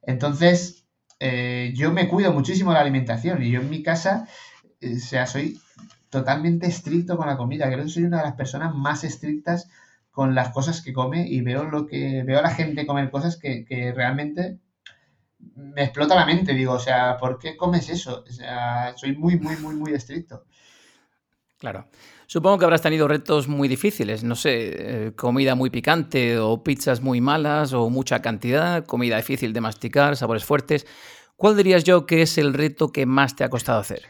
Entonces, 0.04 0.86
eh, 1.20 1.74
yo 1.76 1.92
me 1.92 2.08
cuido 2.08 2.32
muchísimo 2.32 2.70
de 2.70 2.76
la 2.76 2.82
alimentación 2.82 3.42
y 3.42 3.50
yo 3.50 3.62
en 3.62 3.72
mi 3.72 3.82
casa, 3.82 4.28
eh, 4.82 4.98
o 4.98 5.00
sea, 5.00 5.26
soy 5.26 5.60
totalmente 6.12 6.68
estricto 6.68 7.18
con 7.18 7.26
la 7.26 7.38
comida. 7.38 7.66
Creo 7.72 7.86
que 7.86 7.90
soy 7.90 8.04
una 8.04 8.20
de 8.20 8.26
las 8.26 8.36
personas 8.36 8.76
más 8.76 9.04
estrictas 9.04 9.68
con 10.12 10.36
las 10.36 10.50
cosas 10.50 10.84
que 10.84 10.94
come 10.94 11.28
y 11.28 11.42
veo 11.42 11.64
lo 11.66 11.88
que 11.88 12.24
veo 12.24 12.38
a 12.38 12.44
la 12.44 12.52
gente 12.54 12.86
comer 12.86 13.10
cosas 13.10 13.36
que, 13.38 13.66
que 13.66 13.92
realmente 13.92 14.60
me 15.56 15.86
explota 15.86 16.14
la 16.14 16.28
mente. 16.28 16.54
Digo, 16.54 16.74
o 16.74 16.80
sea, 16.80 17.18
¿por 17.18 17.40
qué 17.40 17.58
comes 17.58 17.90
eso? 17.90 18.24
O 18.28 18.32
sea, 18.32 18.94
soy 18.96 19.18
muy, 19.18 19.40
muy, 19.40 19.56
muy, 19.58 19.76
muy 19.76 19.94
estricto. 19.94 20.46
Claro. 21.58 21.88
Supongo 22.28 22.58
que 22.58 22.66
habrás 22.66 22.82
tenido 22.82 23.08
retos 23.08 23.48
muy 23.48 23.68
difíciles, 23.68 24.24
no 24.24 24.36
sé, 24.36 25.08
eh, 25.08 25.12
comida 25.16 25.56
muy 25.56 25.70
picante 25.70 26.40
o 26.40 26.64
pizzas 26.64 27.02
muy 27.02 27.22
malas 27.22 27.74
o 27.74 27.90
mucha 27.90 28.22
cantidad, 28.22 28.86
comida 28.86 29.18
difícil 29.18 29.54
de 29.54 29.62
masticar, 29.62 30.16
sabores 30.16 30.44
fuertes. 30.44 30.88
¿Cuál 31.36 31.58
dirías 31.58 31.84
yo 31.84 32.06
que 32.06 32.22
es 32.22 32.38
el 32.38 32.54
reto 32.54 32.92
que 32.92 33.06
más 33.06 33.36
te 33.36 33.44
ha 33.44 33.50
costado 33.50 33.80
hacer? 33.80 34.04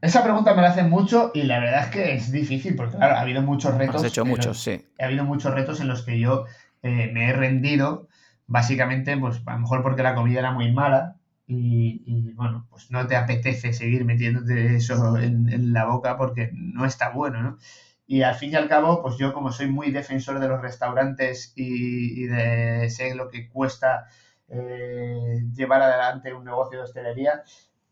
Esa 0.00 0.22
pregunta 0.22 0.54
me 0.54 0.62
la 0.62 0.68
hacen 0.68 0.88
mucho 0.88 1.32
y 1.34 1.42
la 1.42 1.58
verdad 1.58 1.84
es 1.84 1.90
que 1.90 2.14
es 2.14 2.30
difícil 2.30 2.76
porque, 2.76 2.96
claro, 2.96 3.16
ha 3.16 3.20
habido 3.20 3.42
muchos 3.42 3.74
retos. 3.74 3.96
Has 3.96 4.04
hecho 4.04 4.24
muchos, 4.24 4.62
sí. 4.62 4.86
Ha 5.00 5.06
habido 5.06 5.24
muchos 5.24 5.52
retos 5.52 5.80
en 5.80 5.88
los 5.88 6.02
que 6.02 6.18
yo 6.18 6.44
eh, 6.82 7.10
me 7.12 7.28
he 7.28 7.32
rendido, 7.32 8.08
básicamente, 8.46 9.16
pues 9.16 9.42
a 9.44 9.54
lo 9.54 9.58
mejor 9.60 9.82
porque 9.82 10.02
la 10.02 10.14
comida 10.14 10.38
era 10.38 10.52
muy 10.52 10.72
mala 10.72 11.17
y, 11.50 12.32
bueno, 12.34 12.66
pues 12.68 12.90
no 12.90 13.06
te 13.06 13.16
apetece 13.16 13.72
seguir 13.72 14.04
metiéndote 14.04 14.76
eso 14.76 15.16
en, 15.16 15.72
la 15.72 15.86
boca 15.86 16.18
porque 16.18 16.50
no 16.52 16.84
está 16.84 17.08
bueno, 17.08 17.42
¿no? 17.42 17.58
Y 18.06 18.22
al 18.22 18.34
fin 18.34 18.52
y 18.52 18.56
al 18.56 18.68
cabo, 18.68 19.02
pues 19.02 19.16
yo 19.16 19.32
como 19.32 19.50
soy 19.50 19.68
muy 19.68 19.90
defensor 19.90 20.40
de 20.40 20.48
los 20.48 20.60
restaurantes 20.60 21.52
y, 21.56 22.24
de 22.26 22.90
sé 22.90 23.14
lo 23.14 23.28
que 23.28 23.48
cuesta 23.48 24.06
eh, 24.48 25.42
llevar 25.54 25.82
adelante 25.82 26.34
un 26.34 26.44
negocio 26.44 26.78
de 26.78 26.84
hostelería, 26.84 27.42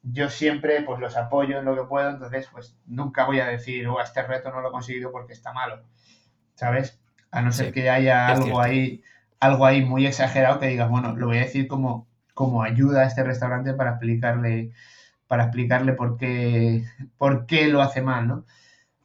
yo 0.02 0.28
siempre 0.28 0.82
pues 0.82 1.00
los 1.00 1.16
apoyo 1.16 1.58
en 1.58 1.64
lo 1.64 1.74
que 1.74 1.88
puedo, 1.88 2.10
entonces 2.10 2.48
pues 2.52 2.78
nunca 2.86 3.24
voy 3.24 3.40
a 3.40 3.46
decir, 3.46 3.88
oh, 3.88 4.00
este 4.00 4.22
reto 4.22 4.50
no 4.50 4.60
lo 4.60 4.68
he 4.68 4.72
conseguido 4.72 5.10
porque 5.10 5.32
está 5.32 5.52
malo, 5.52 5.82
¿sabes? 6.54 7.00
A 7.30 7.40
no 7.40 7.52
ser 7.52 7.72
que 7.72 7.88
haya 7.88 8.28
algo 8.28 8.60
ahí, 8.60 9.02
algo 9.40 9.64
ahí 9.64 9.82
muy 9.82 10.06
exagerado 10.06 10.60
que 10.60 10.68
diga, 10.68 10.86
bueno, 10.86 11.16
lo 11.16 11.26
voy 11.26 11.38
a 11.38 11.42
decir 11.42 11.66
como 11.68 12.06
como 12.36 12.62
ayuda 12.62 13.00
a 13.00 13.06
este 13.06 13.24
restaurante 13.24 13.72
para 13.72 13.92
explicarle, 13.92 14.70
para 15.26 15.44
explicarle 15.44 15.94
por 15.94 16.18
qué, 16.18 16.84
por 17.16 17.46
qué 17.46 17.66
lo 17.68 17.80
hace 17.80 18.02
mal, 18.02 18.28
¿no? 18.28 18.44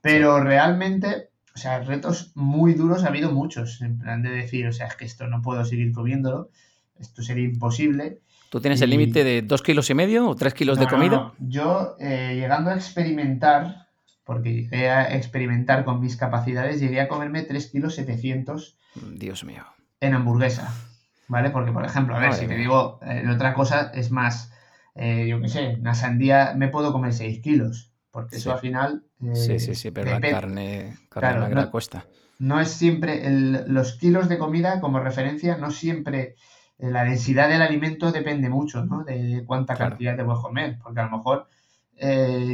Pero 0.02 0.44
realmente, 0.44 1.30
o 1.56 1.58
sea, 1.58 1.80
retos 1.80 2.34
muy 2.36 2.74
duros 2.74 3.06
ha 3.06 3.08
habido 3.08 3.32
muchos, 3.32 3.82
en 3.82 4.00
plan 4.00 4.22
de 4.22 4.32
decir, 4.32 4.68
o 4.68 4.74
sea, 4.74 4.88
es 4.88 4.98
que 4.98 5.06
esto 5.06 5.28
no 5.28 5.42
puedo 5.42 5.64
seguir 5.64 5.94
comiéndolo, 5.94 6.50
esto 7.00 7.24
sería 7.24 7.46
imposible. 7.46 8.20
¿Tú 8.50 8.60
tienes 8.60 8.82
el 8.82 8.90
límite 8.90 9.24
de 9.24 9.44
dos 9.44 9.62
kilos 9.62 9.90
y 9.90 9.94
medio 9.94 10.28
o 10.28 10.36
tres 10.36 10.54
kilos 10.54 10.78
de 10.78 10.88
comida? 10.88 11.32
Yo, 11.40 11.96
eh, 12.02 12.36
llegando 12.36 12.70
a 12.70 12.76
experimentar, 12.76 13.88
porque 14.26 14.52
llegué 14.52 14.90
a 14.90 15.16
experimentar 15.16 15.86
con 15.86 16.02
mis 16.02 16.18
capacidades, 16.18 16.82
llegué 16.82 17.00
a 17.00 17.08
comerme 17.08 17.44
3 17.44 17.72
kilos 17.72 17.96
700 17.96 18.78
Dios 19.16 19.46
mío. 19.46 19.64
en 20.02 20.16
hamburguesa. 20.16 20.91
¿Vale? 21.32 21.50
Porque, 21.50 21.72
por 21.72 21.86
ejemplo, 21.86 22.14
a 22.14 22.20
ver, 22.20 22.34
si 22.34 22.46
te 22.46 22.58
digo 22.58 23.00
eh, 23.04 23.24
otra 23.34 23.54
cosa, 23.54 23.90
es 23.94 24.12
más, 24.12 24.52
eh, 24.96 25.28
yo 25.30 25.40
qué 25.40 25.48
sé, 25.48 25.78
una 25.80 25.96
sandía 25.96 26.54
me 26.58 26.68
puedo 26.68 26.92
comer 26.92 27.14
6 27.14 27.40
kilos, 27.42 27.94
porque 28.12 28.36
eso 28.36 28.52
al 28.52 28.60
final... 28.60 29.06
Eh, 29.24 29.36
sí, 29.36 29.60
sí, 29.60 29.74
sí, 29.74 29.92
pero 29.92 30.12
la 30.12 30.20
carne, 30.20 30.98
carne 31.10 31.56
no, 31.56 31.72
cuesta. 31.72 32.06
No 32.38 32.60
es 32.60 32.70
siempre, 32.70 33.24
los 33.66 33.94
kilos 33.94 34.28
de 34.28 34.38
comida 34.38 34.82
como 34.82 35.00
referencia, 35.00 35.56
no 35.56 35.72
siempre 35.72 36.36
la 36.78 37.06
densidad 37.06 37.48
del 37.48 37.62
alimento 37.62 38.12
depende 38.12 38.50
mucho, 38.50 38.84
¿no? 38.84 39.06
De 39.06 39.44
cuánta 39.46 39.76
cantidad 39.76 40.18
te 40.18 40.26
puedes 40.26 40.42
comer, 40.42 40.80
porque 40.84 41.00
a 41.00 41.06
lo 41.06 41.18
mejor, 41.18 41.48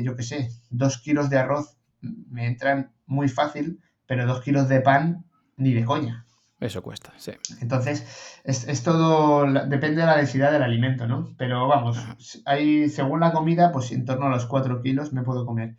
yo 0.04 0.16
qué 0.16 0.24
sé, 0.24 0.50
dos 0.70 1.00
kilos 1.00 1.32
de 1.32 1.40
arroz 1.40 1.78
me 2.02 2.46
entran 2.46 2.92
muy 3.08 3.28
fácil, 3.28 3.80
pero 4.06 4.28
dos 4.28 4.42
kilos 4.42 4.70
de 4.70 4.82
pan 4.82 5.26
ni 5.56 5.74
de 5.74 5.84
coña. 5.84 6.27
Eso 6.60 6.82
cuesta, 6.82 7.14
sí. 7.18 7.34
Entonces, 7.62 8.42
es, 8.44 8.84
todo, 8.84 9.46
depende 9.68 10.02
de 10.02 10.08
la 10.08 10.18
densidad 10.18 10.52
del 10.52 10.64
alimento, 10.64 11.08
¿no? 11.08 11.36
Pero 11.38 11.68
vamos, 11.68 12.00
hay, 12.46 12.90
según 12.90 13.20
la 13.20 13.32
comida, 13.32 13.72
pues 13.72 13.92
en 13.92 14.06
torno 14.06 14.26
a 14.26 14.30
los 14.30 14.48
4 14.48 14.82
kilos 14.82 15.14
me 15.14 15.22
puedo 15.22 15.46
comer. 15.46 15.76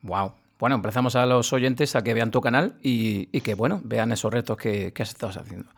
Wow. 0.00 0.32
Bueno, 0.58 0.76
empezamos 0.76 1.16
a 1.16 1.26
los 1.26 1.52
oyentes 1.52 1.96
a 1.96 2.02
que 2.02 2.14
vean 2.14 2.30
tu 2.30 2.40
canal 2.40 2.78
y, 2.82 3.26
que, 3.40 3.54
bueno, 3.54 3.80
vean 3.84 4.12
esos 4.12 4.32
retos 4.32 4.56
que, 4.56 4.92
que 4.92 5.02
has 5.02 5.10
estado 5.10 5.38
haciendo. 5.38 5.68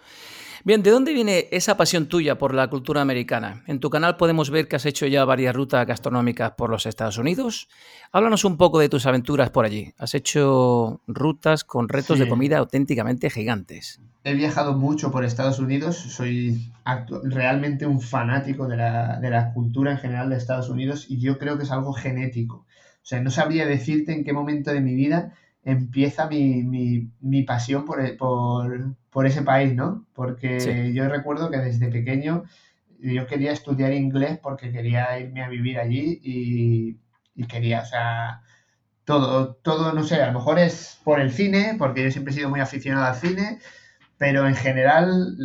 Bien, 0.67 0.83
¿de 0.83 0.91
dónde 0.91 1.13
viene 1.13 1.47
esa 1.51 1.77
pasión 1.77 2.07
tuya 2.07 2.39
por 2.39 2.55
la 2.55 2.71
cultura 2.71 3.03
americana? 3.03 3.63
En 3.67 3.81
tu 3.81 3.91
canal 3.91 4.17
podemos 4.17 4.49
ver 4.49 4.67
que 4.67 4.77
has 4.77 4.87
hecho 4.87 5.07
ya 5.07 5.27
varias 5.27 5.55
rutas 5.55 5.87
gastronómicas 5.87 6.53
por 6.53 6.71
los 6.71 6.87
Estados 6.87 7.19
Unidos. 7.19 7.69
Háblanos 8.13 8.47
un 8.47 8.57
poco 8.57 8.79
de 8.79 8.89
tus 8.89 9.05
aventuras 9.05 9.51
por 9.51 9.67
allí. 9.67 9.93
Has 9.99 10.15
hecho 10.15 11.03
rutas 11.07 11.65
con 11.65 11.91
retos 11.91 12.19
de 12.19 12.27
comida 12.27 12.57
auténticamente 12.57 13.29
gigantes. 13.29 14.01
He 14.25 14.33
viajado 14.33 14.73
mucho 14.73 15.13
por 15.13 15.27
Estados 15.27 15.59
Unidos, 15.59 15.99
soy 15.99 16.73
realmente 17.25 17.85
un 17.85 18.01
fanático 18.01 18.67
de 18.67 18.79
la, 18.79 19.21
de 19.21 19.29
la 19.29 19.53
cultura 19.53 19.93
en 19.93 19.99
general 19.99 20.31
de 20.31 20.37
Estados 20.37 20.71
Unidos 20.71 21.05
y 21.11 21.21
yo 21.21 21.37
creo 21.37 21.59
que 21.59 21.65
es 21.65 21.71
algo 21.73 21.93
genético. 21.93 22.65
O 23.03 23.07
sea, 23.07 23.21
no 23.21 23.31
sabría 23.31 23.67
decirte 23.67 24.15
en 24.15 24.25
qué 24.25 24.33
momento 24.33 24.73
de 24.73 24.81
mi 24.81 24.95
vida 24.95 25.35
empieza 25.65 26.29
mi, 26.29 26.63
mi, 26.63 27.11
mi 27.21 27.43
pasión 27.43 27.85
por, 27.85 28.17
por, 28.17 28.95
por, 29.11 29.27
ese 29.27 29.43
país, 29.43 29.75
¿no? 29.75 30.07
Porque 30.15 30.93
yo 30.93 31.09
recuerdo 31.09 31.51
que 31.51 31.59
desde 31.59 31.89
pequeño 31.89 32.45
yo 33.01 33.27
quería 33.27 33.53
estudiar 33.53 33.93
inglés 33.93 34.39
porque 34.43 34.73
quería 34.73 35.19
irme 35.19 35.43
a 35.43 35.49
vivir 35.49 35.79
allí 35.79 36.21
y, 36.23 36.99
y, 37.35 37.47
quería, 37.47 37.81
o 37.83 37.87
sea, 37.87 38.43
todo, 39.05 39.55
todo, 39.57 39.93
no 39.93 40.05
sé, 40.05 40.23
a 40.23 40.29
lo 40.29 40.39
mejor 40.39 40.59
es 40.59 41.01
por 41.05 41.21
el 41.21 41.33
cine, 41.33 41.77
porque 41.79 42.05
yo 42.05 42.11
siempre 42.11 42.33
he 42.33 42.37
sido 42.37 42.51
muy 42.51 42.61
aficionado 42.61 43.07
al 43.07 43.17
cine, 43.17 43.59
pero 44.19 44.47
en 44.47 44.55
general, 44.55 45.37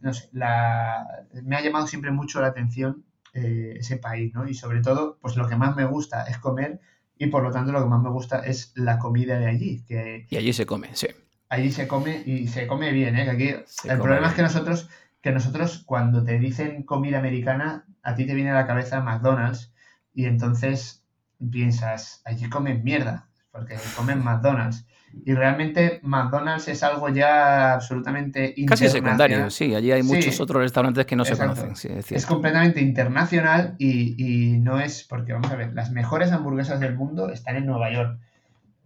no 0.00 0.12
sé, 0.12 0.28
la, 0.32 1.06
me 1.42 1.56
ha 1.56 1.62
llamado 1.62 1.86
siempre 1.86 2.10
mucho 2.10 2.40
la 2.40 2.48
atención 2.48 3.04
eh, 3.34 3.76
ese 3.78 3.96
país, 3.96 4.32
¿no? 4.34 4.46
Y 4.48 4.54
sobre 4.54 4.80
todo, 4.80 5.18
pues 5.20 5.36
lo 5.36 5.48
que 5.48 5.56
más 5.56 5.76
me 5.76 5.84
gusta 5.84 6.24
es 6.24 6.38
comer 6.38 6.80
y 7.18 7.26
por 7.28 7.42
lo 7.42 7.50
tanto 7.50 7.72
lo 7.72 7.82
que 7.82 7.88
más 7.88 8.02
me 8.02 8.10
gusta 8.10 8.40
es 8.40 8.72
la 8.74 8.98
comida 8.98 9.38
de 9.38 9.46
allí. 9.46 9.84
Que 9.86 10.26
y 10.28 10.36
allí 10.36 10.52
se 10.52 10.66
come, 10.66 10.90
sí. 10.94 11.08
Allí 11.48 11.70
se 11.70 11.86
come 11.86 12.22
y 12.24 12.48
se 12.48 12.66
come 12.66 12.90
bien, 12.92 13.16
¿eh? 13.16 13.30
aquí 13.30 13.48
el 13.48 13.98
problema 13.98 14.28
es 14.28 14.34
que 14.34 14.42
nosotros, 14.42 14.88
que 15.20 15.30
nosotros 15.30 15.82
cuando 15.86 16.24
te 16.24 16.38
dicen 16.38 16.82
comida 16.82 17.18
americana, 17.18 17.86
a 18.02 18.14
ti 18.14 18.26
te 18.26 18.34
viene 18.34 18.50
a 18.50 18.54
la 18.54 18.66
cabeza 18.66 19.00
McDonald's 19.00 19.72
y 20.12 20.24
entonces 20.24 21.04
piensas, 21.50 22.22
allí 22.24 22.48
comen 22.48 22.82
mierda, 22.82 23.28
porque 23.52 23.76
comen 23.96 24.18
McDonald's. 24.24 24.86
Y 25.24 25.32
realmente 25.34 26.00
McDonald's 26.02 26.68
es 26.68 26.82
algo 26.82 27.08
ya 27.08 27.74
absolutamente 27.74 28.54
Casi 28.66 28.88
secundario, 28.88 29.48
sí. 29.50 29.74
Allí 29.74 29.92
hay 29.92 30.02
muchos 30.02 30.40
otros 30.40 30.62
restaurantes 30.62 31.06
que 31.06 31.16
no 31.16 31.24
se 31.24 31.36
conocen. 31.36 31.72
es, 32.10 32.26
completamente 32.26 32.80
internacional 32.80 33.74
y, 33.78 34.58
no 34.58 34.80
es 34.80 35.04
porque, 35.04 35.32
vamos 35.32 35.50
a 35.50 35.56
ver, 35.56 35.74
las 35.74 35.90
mejores 35.90 36.32
hamburguesas 36.32 36.80
del 36.80 36.94
mundo 36.94 37.30
están 37.30 37.56
en 37.56 37.66
Nueva 37.66 37.92
York. 37.92 38.18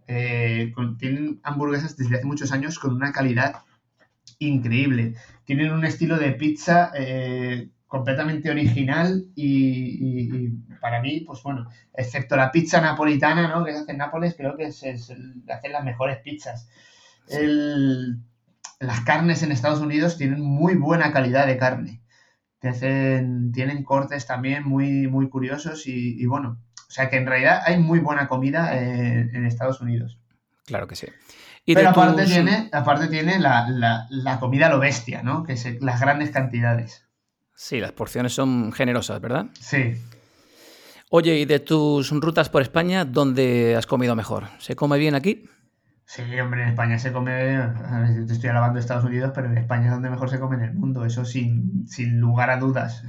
Eh, 0.07 0.73
tienen 0.97 1.39
hamburguesas 1.43 1.95
desde 1.95 2.17
hace 2.17 2.25
muchos 2.25 2.51
años 2.51 2.79
con 2.79 2.95
una 2.95 3.11
calidad 3.11 3.57
increíble. 4.39 5.15
Tienen 5.45 5.71
un 5.71 5.85
estilo 5.85 6.17
de 6.17 6.31
pizza 6.31 6.91
eh, 6.95 7.69
completamente 7.89 8.51
original 8.51 9.25
y, 9.35 10.47
para 10.79 11.01
mí, 11.01 11.21
pues 11.21 11.41
bueno, 11.41 11.67
excepto 11.93 12.35
la 12.37 12.51
pizza 12.51 12.79
napolitana, 12.79 13.49
¿no? 13.49 13.65
Que 13.65 13.73
se 13.73 13.79
hace 13.79 13.91
en 13.91 13.97
Nápoles, 13.97 14.35
creo 14.37 14.55
que 14.55 14.71
se 14.71 14.91
hacen 14.91 15.71
las 15.71 15.83
mejores 15.83 16.19
pizzas. 16.19 16.69
las 18.79 19.01
carnes 19.01 19.41
en 19.41 19.51
Estados 19.51 19.81
Unidos 19.81 20.17
tienen 20.17 20.39
muy 20.39 20.75
buena 20.75 21.11
calidad 21.11 21.47
de 21.47 21.57
carne. 21.57 22.01
Te 22.59 22.69
hacen, 22.69 23.51
tienen 23.51 23.83
cortes 23.83 24.27
también 24.27 24.63
muy, 24.65 25.07
muy 25.07 25.27
curiosos 25.27 25.87
y, 25.87 26.23
bueno, 26.27 26.59
o 26.87 26.91
sea 26.91 27.09
que 27.09 27.17
en 27.17 27.25
realidad 27.25 27.63
hay 27.65 27.79
muy 27.79 27.99
buena 27.99 28.27
comida 28.27 28.77
en, 28.77 29.45
Estados 29.47 29.81
Unidos. 29.81 30.19
Claro 30.67 30.85
que 30.85 30.95
sí. 30.95 31.07
Pero 31.65 31.89
aparte, 31.89 32.25
tiene, 32.25 32.69
aparte 32.71 33.07
tiene 33.07 33.39
la, 33.39 33.67
la, 33.67 34.05
la 34.09 34.39
comida 34.39 34.67
a 34.67 34.69
lo 34.69 34.79
bestia, 34.79 35.23
¿no? 35.23 35.43
Que 35.43 35.53
es 35.53 35.81
las 35.81 35.99
grandes 35.99 36.29
cantidades. 36.29 37.08
Sí, 37.61 37.81
las 37.81 37.91
porciones 37.91 38.31
son 38.31 38.71
generosas, 38.71 39.19
¿verdad? 39.19 39.47
Sí. 39.59 40.01
Oye, 41.09 41.39
y 41.39 41.43
de 41.43 41.59
tus 41.59 42.09
rutas 42.09 42.47
por 42.47 42.61
España, 42.61 43.03
¿dónde 43.03 43.75
has 43.75 43.85
comido 43.85 44.15
mejor? 44.15 44.45
¿Se 44.59 44.77
come 44.77 44.97
bien 44.97 45.13
aquí? 45.13 45.43
Sí, 46.05 46.21
hombre, 46.39 46.63
en 46.63 46.69
España 46.69 46.97
se 46.97 47.11
come, 47.11 47.59
te 48.25 48.31
estoy 48.31 48.49
alabando 48.49 48.75
de 48.75 48.79
Estados 48.79 49.03
Unidos, 49.03 49.33
pero 49.35 49.47
en 49.47 49.57
España 49.57 49.87
es 49.87 49.91
donde 49.91 50.09
mejor 50.09 50.29
se 50.29 50.39
come 50.39 50.55
en 50.55 50.63
el 50.63 50.73
mundo, 50.73 51.03
eso 51.03 51.25
sin, 51.25 51.83
lugar 52.21 52.49
a 52.49 52.59
dudas. 52.59 53.03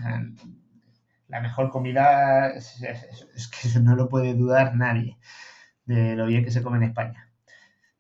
La 1.29 1.41
mejor 1.41 1.71
comida 1.71 2.49
es, 2.49 2.83
es 2.83 3.49
que 3.49 3.79
no 3.79 3.95
lo 3.95 4.09
puede 4.09 4.35
dudar 4.35 4.75
nadie 4.75 5.17
de 5.85 6.17
lo 6.17 6.27
bien 6.27 6.45
que 6.45 6.51
se 6.51 6.61
come 6.61 6.79
en 6.79 6.83
España 6.83 7.30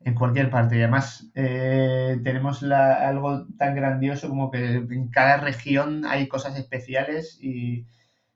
en 0.04 0.14
cualquier 0.14 0.50
parte. 0.50 0.76
Y 0.76 0.80
además 0.80 1.30
eh, 1.35 2.19
tenemos 2.25 2.62
algo 2.62 3.47
tan 3.59 3.75
grandioso 3.75 4.28
como 4.28 4.50
que 4.50 4.76
en 4.76 5.09
cada 5.09 5.38
región 5.38 6.04
hay 6.04 6.28
cosas 6.28 6.57
especiales 6.59 7.38
y, 7.40 7.87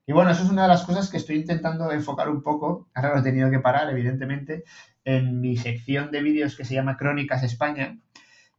bueno, 0.06 0.30
eso 0.30 0.44
es 0.44 0.50
una 0.50 0.62
de 0.62 0.68
las 0.68 0.84
cosas 0.84 1.10
que 1.10 1.16
estoy 1.16 1.36
intentando 1.36 1.90
enfocar 1.90 2.28
un 2.28 2.42
poco, 2.42 2.88
ahora 2.94 3.14
lo 3.14 3.20
he 3.20 3.22
tenido 3.22 3.50
que 3.50 3.60
parar, 3.60 3.88
evidentemente, 3.90 4.64
en 5.04 5.40
mi 5.40 5.56
sección 5.56 6.10
de 6.10 6.22
vídeos 6.22 6.56
que 6.56 6.64
se 6.64 6.74
llama 6.74 6.96
Crónicas 6.96 7.42
España, 7.42 7.98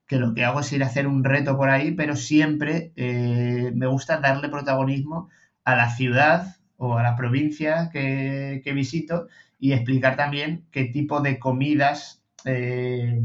que 0.07 0.17
lo 0.17 0.33
que 0.33 0.43
hago 0.45 0.59
es 0.59 0.71
ir 0.73 0.83
a 0.83 0.87
hacer 0.87 1.07
un 1.07 1.23
reto 1.23 1.57
por 1.57 1.69
ahí, 1.69 1.91
pero 1.91 2.15
siempre 2.15 2.93
eh, 2.95 3.71
me 3.75 3.87
gusta 3.87 4.17
darle 4.19 4.49
protagonismo 4.49 5.29
a 5.63 5.75
la 5.75 5.89
ciudad 5.89 6.57
o 6.77 6.97
a 6.97 7.03
la 7.03 7.15
provincia 7.15 7.89
que, 7.91 8.61
que 8.63 8.73
visito 8.73 9.27
y 9.59 9.73
explicar 9.73 10.15
también 10.15 10.65
qué 10.71 10.85
tipo 10.85 11.21
de 11.21 11.39
comidas 11.39 12.24
eh, 12.45 13.23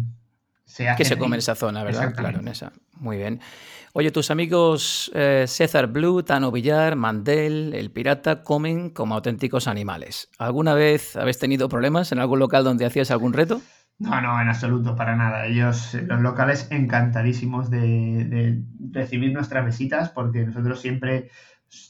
se 0.64 0.88
hacen. 0.88 0.96
Que 0.96 1.04
se 1.04 1.18
come 1.18 1.36
en 1.36 1.38
esa 1.38 1.54
zona, 1.54 1.84
¿verdad? 1.84 2.14
Claro, 2.14 2.40
en 2.40 2.48
esa. 2.48 2.72
Muy 2.96 3.16
bien. 3.16 3.40
Oye, 3.92 4.12
tus 4.12 4.30
amigos 4.30 5.10
eh, 5.14 5.46
César 5.48 5.88
Blue, 5.88 6.22
Tano 6.22 6.52
Villar, 6.52 6.94
Mandel, 6.94 7.74
El 7.74 7.90
Pirata 7.90 8.44
comen 8.44 8.90
como 8.90 9.16
auténticos 9.16 9.66
animales. 9.66 10.30
¿Alguna 10.38 10.74
vez 10.74 11.16
habéis 11.16 11.40
tenido 11.40 11.68
problemas 11.68 12.12
en 12.12 12.20
algún 12.20 12.38
local 12.38 12.62
donde 12.62 12.86
hacías 12.86 13.10
algún 13.10 13.32
reto? 13.32 13.60
No, 13.98 14.20
no, 14.20 14.40
en 14.40 14.48
absoluto, 14.48 14.94
para 14.94 15.16
nada. 15.16 15.46
Ellos, 15.46 15.94
los 16.06 16.20
locales, 16.20 16.68
encantadísimos 16.70 17.68
de, 17.68 18.62
recibir 18.92 19.32
nuestras 19.32 19.66
visitas 19.66 20.08
porque 20.08 20.46
nosotros 20.46 20.80
siempre 20.80 21.28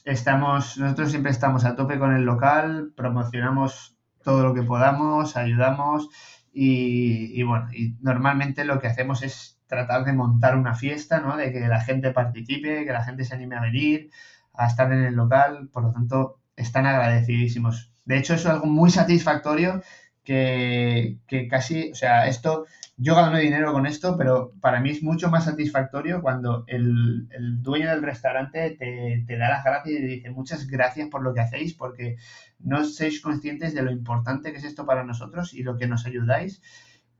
estamos, 0.03 0.77
nosotros 0.77 1.11
siempre 1.11 1.31
estamos 1.31 1.63
a 1.65 1.75
tope 1.75 1.99
con 1.99 2.13
el 2.13 2.23
local, 2.23 2.93
promocionamos 2.97 3.95
todo 4.23 4.43
lo 4.43 4.53
que 4.53 4.63
podamos, 4.63 5.37
ayudamos 5.37 6.09
y, 6.53 7.41
bueno, 7.43 7.69
y 7.73 7.95
normalmente 8.01 8.65
lo 8.65 8.79
que 8.79 8.87
hacemos 8.87 9.23
es 9.23 9.59
tratar 9.67 10.03
de 10.03 10.13
montar 10.13 10.57
una 10.57 10.75
fiesta, 10.75 11.21
¿no? 11.21 11.37
De 11.37 11.51
que 11.51 11.61
la 11.61 11.81
gente 11.81 12.11
participe, 12.11 12.85
que 12.85 12.91
la 12.91 13.03
gente 13.03 13.23
se 13.23 13.35
anime 13.35 13.55
a 13.55 13.61
venir, 13.61 14.09
a 14.53 14.67
estar 14.67 14.91
en 14.91 15.03
el 15.03 15.15
local, 15.15 15.69
por 15.71 15.83
lo 15.83 15.93
tanto, 15.93 16.39
están 16.57 16.85
agradecidísimos. 16.85 17.91
De 18.05 18.17
hecho, 18.17 18.33
eso 18.33 18.49
es 18.49 18.53
algo 18.55 18.67
muy 18.67 18.91
satisfactorio 18.91 19.81
que, 20.23 21.19
casi, 21.49 21.91
o 21.91 21.95
sea, 21.95 22.27
esto, 22.27 22.65
yo 23.01 23.15
gano 23.15 23.37
dinero 23.37 23.73
con 23.73 23.87
esto, 23.87 24.15
pero 24.15 24.53
para 24.61 24.79
mí 24.79 24.91
es 24.91 25.01
mucho 25.01 25.31
más 25.31 25.45
satisfactorio 25.45 26.21
cuando 26.21 26.63
el, 26.67 27.27
dueño 27.63 27.89
del 27.89 28.03
restaurante 28.03 28.77
te, 28.77 29.37
da 29.37 29.49
las 29.49 29.63
gracias 29.63 29.95
y 29.95 29.99
te 29.99 30.05
dice 30.05 30.29
muchas 30.29 30.67
gracias 30.67 31.09
por 31.09 31.23
lo 31.23 31.33
que 31.33 31.41
hacéis, 31.41 31.73
porque 31.73 32.17
no 32.59 32.85
sois 32.85 33.19
conscientes 33.19 33.73
de 33.73 33.81
lo 33.81 33.91
importante 33.91 34.51
que 34.51 34.59
es 34.59 34.63
esto 34.65 34.85
para 34.85 35.03
nosotros 35.03 35.55
y 35.55 35.63
lo 35.63 35.77
que 35.77 35.87
nos 35.87 36.05
ayudáis 36.05 36.61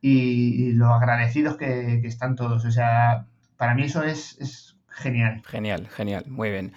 y, 0.02 0.74
lo 0.74 0.94
agradecidos 0.94 1.58
que, 1.58 2.00
están 2.04 2.36
todos. 2.36 2.64
O 2.64 2.72
sea, 2.72 3.26
para 3.58 3.74
mí 3.74 3.84
eso 3.84 4.04
es, 4.04 4.78
genial. 4.88 5.42
Genial, 5.48 5.88
genial, 5.88 6.26
muy 6.28 6.52
bien. 6.52 6.74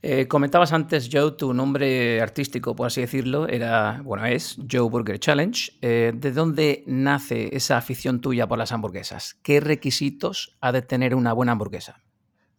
Eh, 0.00 0.28
comentabas 0.28 0.72
antes, 0.72 1.08
Joe, 1.12 1.32
tu 1.32 1.52
nombre 1.52 2.20
artístico, 2.20 2.76
por 2.76 2.86
así 2.86 3.00
decirlo, 3.00 3.48
era, 3.48 4.00
bueno, 4.04 4.24
es 4.26 4.56
Joe 4.70 4.88
Burger 4.88 5.18
Challenge. 5.18 5.72
Eh, 5.82 6.12
¿De 6.14 6.32
dónde 6.32 6.84
nace 6.86 7.54
esa 7.56 7.76
afición 7.76 8.20
tuya 8.20 8.46
por 8.46 8.58
las 8.58 8.70
hamburguesas? 8.70 9.36
¿Qué 9.42 9.58
requisitos 9.60 10.56
ha 10.60 10.70
de 10.70 10.82
tener 10.82 11.16
una 11.16 11.32
buena 11.32 11.52
hamburguesa? 11.52 12.00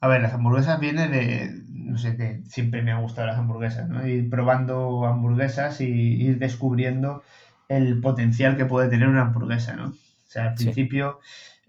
A 0.01 0.07
ver, 0.07 0.21
las 0.21 0.33
hamburguesas 0.33 0.79
vienen 0.79 1.11
de, 1.11 1.61
no 1.69 1.97
sé, 1.97 2.17
que 2.17 2.41
siempre 2.45 2.81
me 2.81 2.91
han 2.91 3.01
gustado 3.01 3.27
las 3.27 3.37
hamburguesas, 3.37 3.87
¿no? 3.89 4.05
Ir 4.05 4.29
probando 4.29 5.05
hamburguesas 5.05 5.81
y 5.81 5.85
ir 5.85 6.39
descubriendo 6.39 7.23
el 7.69 8.01
potencial 8.01 8.57
que 8.57 8.65
puede 8.65 8.89
tener 8.89 9.07
una 9.07 9.21
hamburguesa, 9.21 9.75
¿no? 9.75 9.87
O 9.89 10.31
sea, 10.31 10.49
al 10.49 10.53
principio, 10.55 11.19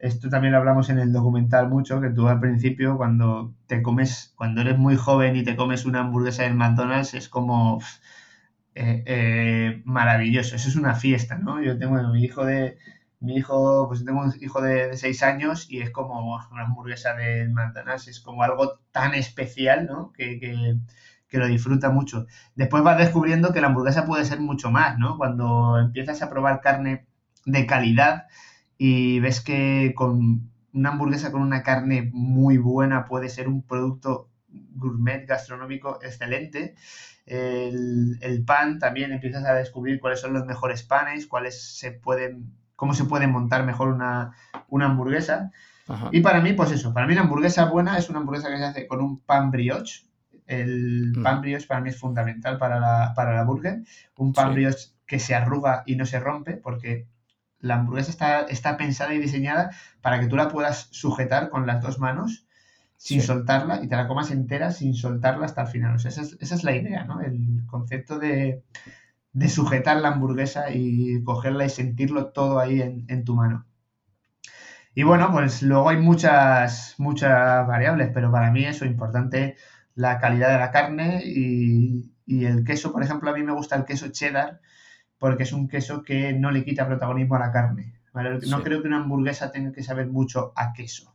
esto 0.01 0.31
también 0.31 0.53
lo 0.53 0.59
hablamos 0.59 0.89
en 0.91 0.99
el 0.99 1.13
documental 1.13 1.69
mucho, 1.69 2.01
que 2.01 2.11
tú 2.11 2.27
al 2.29 2.41
principio 2.41 2.97
cuando 2.97 3.55
te 3.67 3.83
comes, 3.83 4.33
cuando 4.37 4.63
eres 4.63 4.79
muy 4.79 4.97
joven 4.97 5.37
y 5.37 5.45
te 5.45 5.57
comes 5.57 5.85
una 5.85 6.01
hamburguesa 6.01 6.47
en 6.47 6.57
McDonald's 6.57 7.15
es 7.15 7.29
como 7.29 7.81
eh, 8.75 9.03
eh, 9.07 9.83
maravilloso, 9.85 10.57
eso 10.57 10.69
es 10.69 10.77
una 10.77 10.95
fiesta, 10.95 11.37
¿no? 11.39 11.63
Yo 11.63 11.79
tengo 11.79 11.97
mi 12.13 12.25
hijo 12.25 12.45
de, 12.45 12.79
mi 13.21 13.37
hijo, 13.37 13.89
pues 13.89 14.05
tengo 14.05 14.23
un 14.23 14.33
hijo 14.41 14.63
de, 14.63 14.97
seis 14.97 15.23
años 15.23 15.67
y 15.71 15.81
es 15.83 15.91
como 15.91 16.37
una 16.51 16.63
hamburguesa 16.65 17.15
de 17.15 17.49
McDonald's, 17.49 18.09
es 18.09 18.21
como 18.21 18.43
algo 18.43 18.81
tan 18.93 19.15
especial, 19.15 19.87
¿no? 19.87 20.13
Que, 20.13 20.41
que, 20.41 20.77
que 21.29 21.39
lo 21.39 21.47
disfruta 21.47 21.91
mucho. 21.91 22.27
Después 22.55 22.83
vas 22.83 22.99
descubriendo 22.99 23.53
que 23.53 23.61
la 23.61 23.69
hamburguesa 23.69 24.07
puede 24.07 24.25
ser 24.25 24.41
mucho 24.41 24.71
más, 24.71 24.99
¿no? 24.99 25.19
Cuando 25.19 25.79
empiezas 25.79 26.23
a 26.23 26.31
probar 26.31 26.61
carne 26.61 27.07
de 27.45 27.67
calidad 27.67 28.27
y 28.83 29.21
ves 29.21 29.43
que 29.43 29.93
con 29.95 30.51
una 30.73 30.89
hamburguesa 30.89 31.31
con 31.31 31.43
una 31.43 31.63
carne 31.63 32.09
muy 32.15 32.57
buena 32.57 33.05
puede 33.05 33.29
ser 33.29 33.47
un 33.47 33.63
producto 33.63 34.31
gourmet 34.49 35.27
gastronómico 35.29 35.99
excelente. 36.01 36.77
El, 37.27 38.43
pan 38.47 38.79
también 38.79 39.13
empiezas 39.13 39.45
a 39.45 39.53
descubrir 39.53 40.01
cuáles 40.01 40.23
son 40.23 40.33
los 40.33 40.47
mejores 40.47 40.83
panes, 40.83 41.27
cuáles 41.27 41.77
se 41.77 41.91
pueden, 41.91 42.55
cómo 42.75 42.95
se 42.95 43.05
puede 43.05 43.27
montar 43.27 43.67
mejor 43.67 43.89
una, 43.89 44.33
hamburguesa. 44.71 45.51
Y 46.11 46.23
para 46.23 46.41
mí, 46.41 46.55
pues 46.55 46.73
eso, 46.73 46.95
para 46.95 47.07
mí 47.07 47.13
una 47.13 47.25
hamburguesa 47.25 47.67
buena 47.67 47.99
es 47.99 48.09
una 48.09 48.21
hamburguesa 48.21 48.49
que 48.49 48.57
se 48.57 48.65
hace 48.65 48.87
con 48.87 49.03
un 49.03 49.21
pan 49.21 49.51
brioche, 49.51 50.07
el 50.47 51.13
mm. 51.19 51.23
pan 51.23 51.43
brioche 51.43 51.67
para 51.67 51.83
mí 51.83 51.91
es 51.91 51.99
fundamental 51.99 52.57
para 52.57 52.81
la, 52.81 53.13
para 53.15 53.35
la 53.35 53.45
burger. 53.45 53.83
Un 54.17 54.33
pan 54.33 54.55
brioche 54.55 54.89
que 55.07 55.19
se 55.19 55.35
arruga 55.35 55.83
y 55.85 55.97
no 55.97 56.07
se 56.07 56.19
rompe, 56.19 56.57
porque 56.57 57.07
la 57.61 57.77
hamburguesa 57.77 58.11
está, 58.11 58.41
está 58.43 58.77
pensada 58.77 59.15
y 59.15 59.19
diseñada 59.19 59.71
para 60.01 60.21
que 60.21 60.27
tú 60.27 60.37
la 60.37 60.49
puedas 60.49 60.89
sujetar 60.91 61.51
con 61.51 61.67
las 61.67 61.83
dos 61.83 61.99
manos 61.99 62.47
sin 62.97 63.23
soltarla 63.23 63.83
y 63.83 63.89
te 63.89 63.97
la 63.97 64.07
comas 64.07 64.31
entera 64.31 64.71
sin 64.73 64.95
soltarla 64.95 65.47
hasta 65.47 65.63
el 65.63 65.69
final. 65.69 65.97
O 65.97 65.99
sea, 65.99 66.11
esa 66.11 66.23
es, 66.23 66.65
la 66.65 66.77
idea, 66.77 67.05
¿no? 67.05 67.21
El 67.21 67.65
concepto 67.67 68.19
de, 68.19 68.63
sujetar 69.49 69.97
la 69.99 70.09
hamburguesa 70.09 70.71
y 70.71 71.23
cogerla 71.25 71.65
y 71.65 71.71
sentirlo 71.71 72.27
todo 72.33 72.59
ahí 72.61 72.83
en, 72.83 73.07
en, 73.09 73.25
tu 73.25 73.37
mano. 73.37 73.67
Y 74.95 75.03
bueno, 75.05 75.31
pues 75.33 75.63
luego 75.63 75.89
hay 75.89 75.97
muchas, 75.99 76.95
muchas 76.99 77.67
variables, 77.67 78.11
pero 78.13 78.31
para 78.31 78.51
mí 78.51 78.65
eso 78.65 78.85
es 78.85 78.91
importante 78.91 79.57
la 79.95 80.19
calidad 80.19 80.51
de 80.53 80.59
la 80.59 80.71
carne 80.71 81.23
y, 81.25 82.13
el 82.27 82.65
queso, 82.65 82.93
por 82.93 83.03
ejemplo, 83.03 83.31
a 83.31 83.35
mí 83.35 83.43
me 83.43 83.53
gusta 83.53 83.77
el 83.77 83.85
queso 83.85 84.09
cheddar 84.09 84.61
porque 85.21 85.43
es 85.43 85.53
un 85.53 85.69
queso 85.69 86.03
que 86.03 86.33
no 86.33 86.51
le 86.51 86.65
quita 86.65 86.87
protagonismo 86.87 87.37
a 87.37 87.41
la 87.41 87.53
carne. 87.53 87.93
No 88.49 88.63
creo 88.63 88.81
que 88.81 88.89
una 88.89 88.97
hamburguesa 88.97 89.53
tenga 89.53 89.71
que 89.71 89.85
saber 89.85 90.09
mucho 90.09 90.53
a 90.57 90.73
queso. 90.73 91.15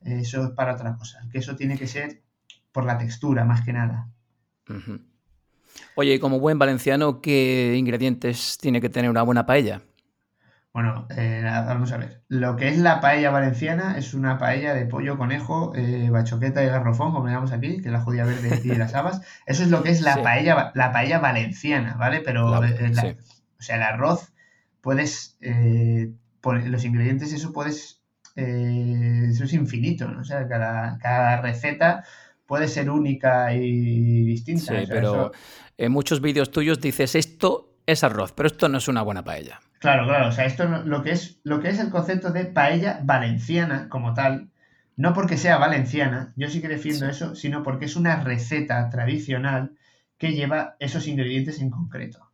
Eso 0.00 0.44
es 0.44 0.50
para 0.52 0.74
otra 0.74 0.96
cosa. 0.96 1.20
El 1.22 1.28
queso 1.28 1.56
tiene 1.56 1.76
que 1.76 1.88
ser 1.88 2.22
por 2.70 2.86
la 2.86 2.96
textura, 2.96 3.44
más 3.44 3.62
que 3.62 3.72
nada. 3.72 4.08
Oye, 5.96 6.20
como 6.20 6.38
buen 6.38 6.58
valenciano, 6.58 7.20
¿qué 7.20 7.74
ingredientes 7.76 8.58
tiene 8.60 8.80
que 8.80 8.88
tener 8.88 9.10
una 9.10 9.22
buena 9.22 9.44
paella? 9.44 9.82
Bueno, 10.72 11.06
eh, 11.14 11.42
vamos 11.44 11.92
a 11.92 11.98
ver. 11.98 12.22
Lo 12.28 12.56
que 12.56 12.68
es 12.68 12.78
la 12.78 13.02
paella 13.02 13.30
valenciana 13.30 13.98
es 13.98 14.14
una 14.14 14.38
paella 14.38 14.72
de 14.72 14.86
pollo, 14.86 15.18
conejo, 15.18 15.74
eh, 15.76 16.08
bachoqueta 16.08 16.64
y 16.64 16.68
garrofón, 16.68 17.12
como 17.12 17.26
llamamos 17.26 17.52
aquí, 17.52 17.82
que 17.82 17.88
es 17.88 17.92
la 17.92 18.00
judía 18.00 18.24
verde 18.24 18.62
y 18.64 18.68
las 18.76 18.94
habas. 18.94 19.20
Eso 19.44 19.64
es 19.64 19.68
lo 19.68 19.82
que 19.82 19.90
es 19.90 20.00
la 20.00 20.22
paella, 20.22 20.72
la 20.74 20.90
paella 20.90 21.18
valenciana, 21.18 21.96
¿vale? 21.98 22.20
Pero, 22.20 22.64
eh, 22.64 23.16
o 23.58 23.62
sea, 23.62 23.76
el 23.76 23.82
arroz, 23.82 24.32
puedes 24.80 25.36
poner 26.40 26.68
los 26.68 26.84
ingredientes, 26.86 27.34
eso 27.34 27.52
puedes, 27.52 28.00
eso 28.34 29.44
es 29.44 29.52
infinito, 29.52 30.08
¿no? 30.08 30.20
O 30.20 30.24
sea, 30.24 30.48
cada, 30.48 31.42
receta 31.42 32.02
puede 32.46 32.66
ser 32.66 32.88
única 32.88 33.54
y 33.54 34.24
distinta. 34.24 34.80
Sí, 34.80 34.86
pero 34.88 35.32
en 35.76 35.92
muchos 35.92 36.22
vídeos 36.22 36.50
tuyos 36.50 36.80
dices 36.80 37.14
esto 37.14 37.71
es 37.86 38.04
arroz, 38.04 38.32
pero 38.32 38.46
esto 38.46 38.68
no 38.68 38.78
es 38.78 38.88
una 38.88 39.02
buena 39.02 39.24
paella. 39.24 39.60
Claro, 39.78 40.06
claro. 40.06 40.28
O 40.28 40.32
sea, 40.32 40.44
esto 40.44 40.64
lo 40.66 41.02
que 41.02 41.10
es, 41.10 41.40
lo 41.42 41.60
que 41.60 41.68
es 41.68 41.78
el 41.78 41.90
concepto 41.90 42.30
de 42.30 42.44
paella 42.44 43.00
valenciana 43.02 43.88
como 43.88 44.14
tal, 44.14 44.50
no 44.96 45.12
porque 45.12 45.36
sea 45.36 45.58
valenciana, 45.58 46.32
yo 46.36 46.48
sí 46.48 46.60
que 46.60 46.68
defiendo 46.68 47.06
eso, 47.06 47.34
sino 47.34 47.62
porque 47.62 47.86
es 47.86 47.96
una 47.96 48.22
receta 48.22 48.88
tradicional 48.90 49.72
que 50.18 50.34
lleva 50.34 50.76
esos 50.78 51.08
ingredientes 51.08 51.60
en 51.60 51.70
concreto. 51.70 52.30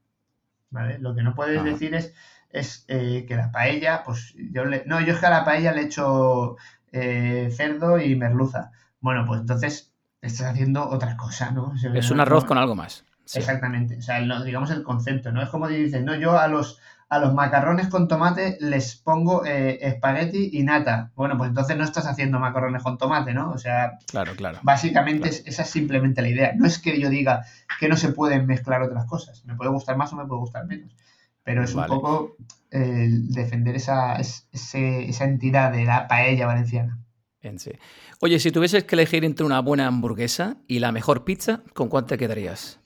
¿Vale? 0.71 0.99
Lo 0.99 1.15
que 1.15 1.23
no 1.23 1.35
puedes 1.35 1.65
decir 1.65 1.95
es, 1.95 2.13
es 2.51 2.85
eh, 2.89 3.25
que 3.27 3.37
la 3.37 3.51
paella, 3.51 4.03
pues 4.05 4.35
yo 4.53 4.67
le. 4.67 4.85
No, 4.85 5.01
yo 5.01 5.15
es 5.15 5.19
que 5.19 5.27
a 5.27 5.31
la 5.31 5.45
paella 5.47 5.73
le 5.73 5.83
echo 5.83 6.57
eh, 6.93 7.49
cerdo 7.51 7.99
y 7.99 8.15
merluza. 8.17 8.73
Bueno, 9.01 9.25
pues 9.27 9.41
entonces 9.41 9.95
estás 10.21 10.49
haciendo 10.49 10.87
otra 10.87 11.17
cosa, 11.17 11.51
¿no? 11.51 11.73
es 11.95 12.11
un 12.11 12.21
arroz 12.21 12.45
con 12.45 12.59
algo 12.59 12.75
más. 12.75 13.05
Exactamente. 13.35 13.97
O 13.99 14.03
sea, 14.03 14.21
digamos 14.45 14.71
el 14.71 14.83
concepto, 14.83 15.33
¿no? 15.33 15.43
Es 15.43 15.49
como 15.49 15.69
dices, 15.69 16.03
no, 16.03 16.15
yo 16.15 16.39
a 16.39 16.49
los 16.49 16.81
a 17.11 17.19
los 17.19 17.33
macarrones 17.33 17.89
con 17.89 18.07
tomate 18.07 18.59
les 18.61 18.97
pongo 18.97 19.45
eh, 19.47 19.79
espagueti 19.81 20.51
y 20.53 20.63
nata. 20.63 21.11
Bueno, 21.15 21.39
pues 21.39 21.49
entonces 21.49 21.77
no 21.77 21.85
estás 21.85 22.07
haciendo 22.07 22.39
macarrones 22.39 22.83
con 22.83 22.99
tomate, 22.99 23.33
¿no? 23.33 23.51
O 23.51 23.59
sea, 23.59 23.99
claro, 24.11 24.35
claro. 24.37 24.59
Básicamente 24.63 25.29
esa 25.29 25.63
es 25.63 25.71
simplemente 25.71 26.21
la 26.21 26.29
idea. 26.29 26.53
No 26.55 26.67
es 26.67 26.79
que 26.79 27.01
yo 27.01 27.09
diga 27.09 27.47
que 27.81 27.89
no 27.89 27.97
se 27.97 28.13
pueden 28.13 28.47
mezclar 28.47 28.83
otras 28.83 29.07
cosas. 29.07 29.43
Me 29.47 29.55
puede 29.55 29.71
gustar 29.71 29.97
más 29.97 30.13
o 30.13 30.17
me 30.17 30.27
puede 30.27 30.41
gustar 30.41 30.67
menos. 30.67 30.95
Pero 31.45 31.65
es 31.65 31.75
un 31.75 31.87
poco 31.87 32.37
defender 32.71 33.77
esa, 33.77 34.17
esa 34.17 35.25
entidad 35.25 35.73
de 35.73 35.87
la 35.87 36.07
paella 36.07 36.47
valenciana. 36.47 36.99
En 37.41 37.59
sí. 37.59 37.71
Oye, 38.21 38.39
si 38.39 38.53
tuvieses 38.53 38.85
que 38.85 38.97
elegir 38.97 39.25
entre 39.25 39.47
una 39.47 39.61
buena 39.61 39.87
hamburguesa 39.87 40.59
y 40.67 40.81
la 40.81 40.93
mejor 40.93 41.25
pizza, 41.25 41.63
¿con 41.73 41.89
cuál 41.89 42.05
te 42.05 42.19
quedarías? 42.19 42.81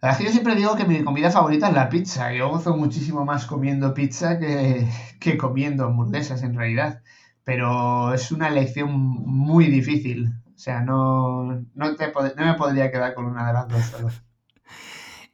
La 0.00 0.10
verdad 0.10 0.24
yo 0.26 0.30
siempre 0.30 0.54
digo 0.54 0.76
que 0.76 0.84
mi 0.84 1.02
comida 1.02 1.30
favorita 1.30 1.68
es 1.68 1.74
la 1.74 1.88
pizza. 1.88 2.32
Yo 2.32 2.48
gozo 2.50 2.76
muchísimo 2.76 3.24
más 3.24 3.46
comiendo 3.46 3.94
pizza 3.94 4.38
que, 4.38 4.86
comiendo 5.38 5.86
hamburguesas 5.86 6.42
en 6.44 6.54
realidad. 6.54 7.02
Pero 7.42 8.14
es 8.14 8.30
una 8.30 8.48
elección 8.48 8.92
muy 8.92 9.66
difícil. 9.66 10.28
O 10.54 10.58
sea, 10.58 10.82
no, 10.82 11.64
no, 11.74 11.96
me 12.36 12.54
podría 12.54 12.92
quedar 12.92 13.14
con 13.14 13.26
una 13.26 13.48
de 13.48 13.52
las 13.52 13.68
dos. 13.68 14.22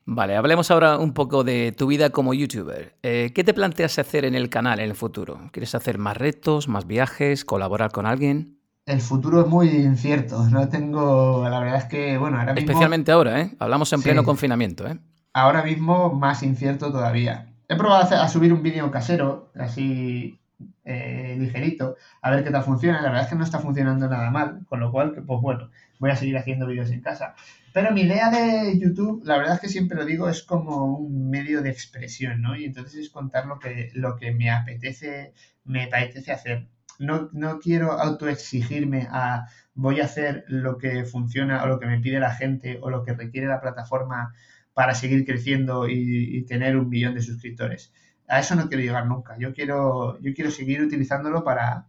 Vale, 0.07 0.37
hablemos 0.37 0.70
ahora 0.70 0.98
un 0.98 1.14
poco 1.14 1.44
de 1.44 1.72
tu 1.72 1.87
vida 1.87 2.11
como 2.11 2.35
youtuber. 2.35 2.94
Eh, 3.03 3.33
¿Qué 3.35 3.42
te 3.42 3.55
planteas 3.55 3.98
hacer 3.98 4.27
en 4.27 4.35
el 4.35 4.50
canal 4.50 4.79
en 4.81 4.90
el 4.90 4.94
futuro? 4.94 5.48
¿Quieres 5.50 5.74
hacer 5.74 5.98
más 5.98 6.16
retos, 6.16 6.68
más 6.68 6.87
viajes, 6.87 7.44
colaborar 7.44 7.90
con 7.90 8.05
alguien? 8.05 8.53
El 8.86 9.00
futuro 9.00 9.40
es 9.40 9.46
muy 9.46 9.68
incierto. 9.68 10.44
No 10.50 10.68
tengo. 10.68 11.48
La 11.48 11.60
verdad 11.60 11.78
es 11.78 11.84
que, 11.84 12.18
bueno, 12.18 12.38
ahora 12.38 12.52
mismo. 12.52 12.70
Especialmente 12.70 13.12
ahora, 13.12 13.40
¿eh? 13.40 13.50
Hablamos 13.58 13.92
en 13.92 14.02
pleno 14.02 14.24
confinamiento, 14.24 14.86
¿eh? 14.86 14.98
Ahora 15.32 15.62
mismo 15.62 16.12
más 16.12 16.42
incierto 16.42 16.92
todavía. 16.92 17.46
He 17.68 17.76
probado 17.76 18.14
a 18.16 18.28
subir 18.28 18.52
un 18.52 18.62
vídeo 18.62 18.90
casero, 18.90 19.50
así 19.58 20.38
eh, 20.84 21.34
ligerito, 21.38 21.96
a 22.20 22.30
ver 22.30 22.44
qué 22.44 22.50
tal 22.50 22.62
funciona. 22.62 23.00
La 23.00 23.08
verdad 23.08 23.24
es 23.24 23.30
que 23.30 23.36
no 23.36 23.44
está 23.44 23.58
funcionando 23.58 24.06
nada 24.08 24.30
mal, 24.30 24.66
con 24.68 24.80
lo 24.80 24.92
cual, 24.92 25.12
pues 25.26 25.40
bueno, 25.40 25.70
voy 25.98 26.10
a 26.10 26.16
seguir 26.16 26.36
haciendo 26.36 26.66
vídeos 26.66 26.90
en 26.90 27.00
casa. 27.00 27.34
Pero 27.72 27.90
mi 27.92 28.02
idea 28.02 28.30
de 28.30 28.78
YouTube, 28.78 29.22
la 29.24 29.38
verdad 29.38 29.54
es 29.54 29.60
que 29.60 29.68
siempre 29.68 29.96
lo 29.96 30.04
digo, 30.04 30.28
es 30.28 30.42
como 30.42 30.98
un 30.98 31.30
medio 31.30 31.62
de 31.62 31.70
expresión, 31.70 32.42
¿no? 32.42 32.54
Y 32.56 32.64
entonces 32.64 32.94
es 32.96 33.10
contar 33.10 33.46
lo 33.46 33.58
que, 33.58 33.90
lo 33.94 34.16
que 34.16 34.32
me 34.32 34.50
apetece, 34.50 35.32
me 35.64 35.84
apetece 35.84 36.32
hacer. 36.32 36.68
No, 36.98 37.28
no 37.33 37.59
quiero 37.59 37.92
autoexigirme 37.92 39.09
a 39.11 39.46
voy 39.74 40.00
a 40.00 40.04
hacer 40.04 40.44
lo 40.46 40.78
que 40.78 41.04
funciona 41.04 41.64
o 41.64 41.66
lo 41.66 41.80
que 41.80 41.87
me 41.87 42.00
pide 42.00 42.20
la 42.20 42.35
gente 42.35 42.78
o 42.80 42.90
lo 42.90 43.02
que 43.04 43.14
requiere 43.14 43.48
la 43.48 43.61
plataforma 43.61 44.33
para 44.72 44.94
seguir 44.94 45.24
creciendo 45.24 45.88
y, 45.88 46.37
y 46.37 46.44
tener 46.44 46.76
un 46.76 46.88
millón 46.88 47.14
de 47.14 47.22
suscriptores. 47.22 47.92
A 48.28 48.40
eso 48.40 48.54
no 48.54 48.68
quiero 48.68 48.83
llegar 48.83 49.07
nunca. 49.07 49.37
Yo 49.38 49.52
quiero, 49.52 50.18
yo 50.20 50.33
quiero 50.35 50.50
seguir 50.50 50.83
utilizándolo 50.83 51.44
para, 51.44 51.87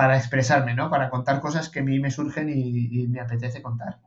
para 0.00 0.16
expresarme, 0.16 0.74
¿no? 0.74 0.88
Para 0.88 1.10
contar 1.10 1.40
cosas 1.40 1.68
que 1.68 1.80
a 1.80 1.82
mí 1.82 2.00
me 2.00 2.10
surgen 2.10 2.48
y, 2.48 3.06
me 3.08 3.20
apetece 3.20 3.60
contar. 3.60 3.98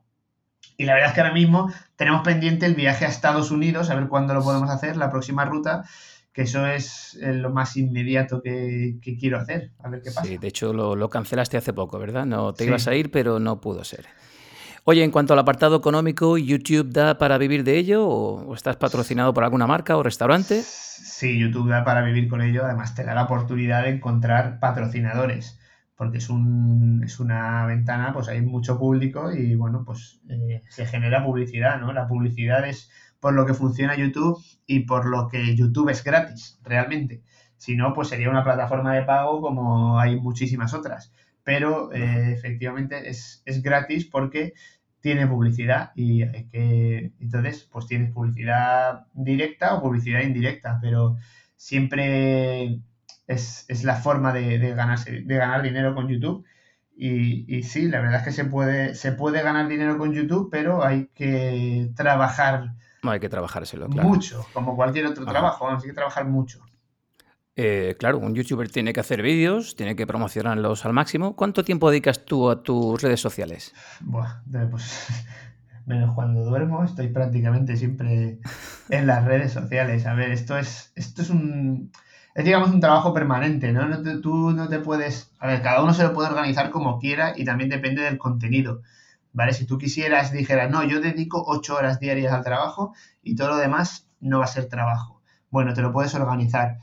Y 0.76 0.86
la 0.86 0.96
verdad 0.96 1.10
es 1.10 1.14
que 1.14 1.22
ahora 1.22 1.34
mismo 1.34 1.72
tenemos 1.96 2.24
pendiente 2.24 2.66
el 2.66 2.74
viaje 2.74 3.06
a 3.06 3.10
Estados 3.10 3.52
Unidos, 3.52 3.92
a 3.92 3.96
ver 3.96 4.08
cuándo 4.08 4.34
lo 4.34 4.44
podemos 4.44 4.72
hacer, 4.72 4.98
la 4.98 5.12
próxima 5.12 5.46
ruta, 5.46 5.84
que 6.34 6.44
eso 6.44 6.66
es 6.66 7.18
lo 7.22 7.52
más 7.52 7.78
inmediato 7.78 8.42
que, 8.42 8.98
quiero 9.20 9.38
hacer, 9.38 9.72
a 9.80 9.90
ver 9.90 10.02
qué 10.02 10.12
pasa. 10.12 10.28
Sí, 10.28 10.38
de 10.38 10.48
hecho 10.48 10.74
lo, 10.74 11.10
cancelaste 11.10 11.58
hace 11.58 11.74
poco, 11.74 12.00
¿verdad? 12.00 12.26
No 12.26 12.54
te 12.54 12.66
ibas 12.66 12.88
a 12.88 12.96
ir, 12.96 13.12
pero 13.12 13.40
no 13.40 13.62
pudo 13.62 13.84
ser. 13.84 14.06
Oye, 14.86 15.04
en 15.04 15.12
cuanto 15.12 15.34
al 15.34 15.40
apartado 15.40 15.78
económico, 15.78 16.38
¿YouTube 16.38 16.92
da 16.92 17.18
para 17.18 17.38
vivir 17.38 17.64
de 17.64 17.78
ello 17.78 18.06
o 18.06 18.54
estás 18.54 18.76
patrocinado 18.76 19.34
por 19.34 19.44
alguna 19.44 19.68
marca 19.68 19.96
o 19.96 20.04
restaurante? 20.04 20.62
Sí, 20.62 21.40
YouTube 21.40 21.70
da 21.70 21.86
para 21.86 22.02
vivir 22.02 22.28
con 22.28 22.42
ello, 22.42 22.66
además 22.66 22.94
te 22.94 23.06
da 23.06 23.14
la 23.14 23.24
oportunidad 23.24 23.84
de 23.84 23.92
encontrar 23.92 24.60
patrocinadores 24.60 25.60
porque 25.96 26.18
es, 26.18 26.30
un, 26.30 27.02
es 27.06 27.20
una 27.20 27.66
ventana, 27.66 28.12
pues 28.14 28.28
hay 28.28 28.42
mucho 28.42 28.78
público 28.78 29.32
y 29.32 29.56
bueno, 29.56 29.84
pues 29.86 30.20
eh, 30.30 30.64
se 30.68 30.86
genera 30.86 31.24
publicidad, 31.24 31.80
¿no? 31.80 31.94
La 31.94 32.08
publicidad 32.08 32.68
es 32.68 32.90
por 33.24 33.34
lo 33.34 33.46
que 33.46 33.54
funciona 33.54 33.96
YouTube 33.96 34.38
y 34.68 34.82
por 34.82 35.06
lo 35.06 35.30
que 35.30 35.56
YouTube 35.56 35.88
es 35.88 36.04
gratis, 36.04 36.60
realmente. 36.62 37.24
Si 37.56 37.74
no, 37.74 37.94
pues 37.94 38.10
sería 38.10 38.30
una 38.30 38.44
plataforma 38.44 38.94
de 38.94 39.04
pago 39.04 39.40
como 39.40 39.98
hay 39.98 40.20
muchísimas 40.20 40.74
otras. 40.74 41.14
Pero 41.42 41.94
eh, 41.94 42.34
efectivamente 42.34 43.10
es, 43.10 43.42
es 43.46 43.64
gratis 43.64 44.04
porque 44.08 44.52
tiene 45.00 45.26
publicidad 45.26 45.92
y 45.96 46.24
hay 46.24 46.50
que 46.50 47.14
entonces 47.22 47.70
pues 47.72 47.88
tienes 47.88 48.12
publicidad 48.12 49.08
directa 49.14 49.76
o 49.76 49.82
publicidad 49.82 50.22
indirecta 50.22 50.80
pero 50.82 51.18
siempre 51.56 52.82
es, 53.28 53.84
la 53.86 53.96
forma 53.96 54.34
de, 54.34 54.58
ganarse, 54.76 55.22
de 55.22 55.36
ganar 55.38 55.62
dinero 55.62 55.96
con 55.96 56.10
YouTube. 56.10 56.46
Y, 56.96 57.46
y, 57.48 57.64
sí, 57.64 57.88
la 57.88 58.02
verdad 58.02 58.20
es 58.20 58.24
que 58.26 58.32
se 58.32 58.46
puede, 58.46 58.96
se 58.96 59.14
puede 59.14 59.42
ganar 59.42 59.68
dinero 59.68 59.98
con 59.98 60.14
YouTube, 60.14 60.50
pero 60.52 60.84
hay 60.84 61.08
que 61.16 61.90
trabajar. 61.96 62.76
No 63.04 63.12
hay 63.12 63.20
que 63.20 63.30
trabajárselo, 63.30 63.88
claro. 63.88 64.08
Mucho, 64.08 64.46
como 64.54 64.76
cualquier 64.76 65.08
otro 65.08 65.26
trabajo, 65.26 65.70
hay 65.70 65.78
que 65.78 65.94
trabajar 65.94 66.26
mucho. 66.26 66.62
Eh, 67.56 67.96
claro, 68.00 68.18
un 68.18 68.34
youtuber 68.34 68.70
tiene 68.70 68.94
que 68.94 69.00
hacer 69.00 69.22
vídeos, 69.22 69.76
tiene 69.76 69.96
que 69.96 70.08
promocionarlos 70.08 70.86
al 70.86 70.94
máximo. 70.94 71.36
¿Cuánto 71.36 71.64
tiempo 71.64 71.92
dedicas 71.92 72.26
tú 72.26 72.50
a 72.50 72.64
tus 72.64 73.00
redes 73.02 73.20
sociales? 73.20 73.74
Buah, 74.02 74.42
pues 74.72 75.08
menos 75.86 76.16
cuando 76.16 76.44
duermo, 76.44 76.84
estoy 76.84 77.10
prácticamente 77.10 77.78
siempre 77.78 78.40
en 78.90 79.08
las 79.08 79.26
redes 79.26 79.52
sociales. 79.54 80.08
A 80.08 80.16
ver, 80.16 80.32
esto 80.32 80.58
es, 80.58 80.92
esto 80.96 81.22
es 81.22 81.30
un 81.30 81.92
es 82.36 82.46
digamos 82.46 82.72
un 82.72 82.80
trabajo 82.80 83.14
permanente, 83.14 83.72
¿no? 83.72 83.88
no 83.88 84.22
tú 84.22 84.52
no 84.52 84.68
te 84.68 84.80
puedes, 84.80 85.32
a 85.40 85.48
ver, 85.48 85.62
cada 85.62 85.84
uno 85.84 85.94
se 85.94 86.04
lo 86.04 86.14
puede 86.14 86.30
organizar 86.30 86.72
como 86.72 87.00
quiera 87.00 87.34
y 87.36 87.46
también 87.46 87.70
depende 87.70 88.02
del 88.02 88.18
contenido, 88.18 88.82
¿vale? 89.34 89.54
Si 89.54 89.66
tú 89.66 89.78
quisieras, 89.78 90.32
dijeras, 90.32 90.70
no, 90.70 90.84
yo 90.84 91.02
dedico 91.02 91.44
ocho 91.46 91.76
horas 91.76 92.00
diarias 92.00 92.32
al 92.32 92.44
trabajo 92.44 92.94
y 93.22 93.36
todo 93.36 93.50
lo 93.50 93.58
demás 93.58 94.08
no 94.22 94.40
va 94.40 94.46
a 94.46 94.48
ser 94.48 94.68
trabajo. 94.70 95.22
Bueno, 95.50 95.74
te 95.74 95.82
lo 95.82 95.92
puedes 95.92 96.16
organizar. 96.16 96.78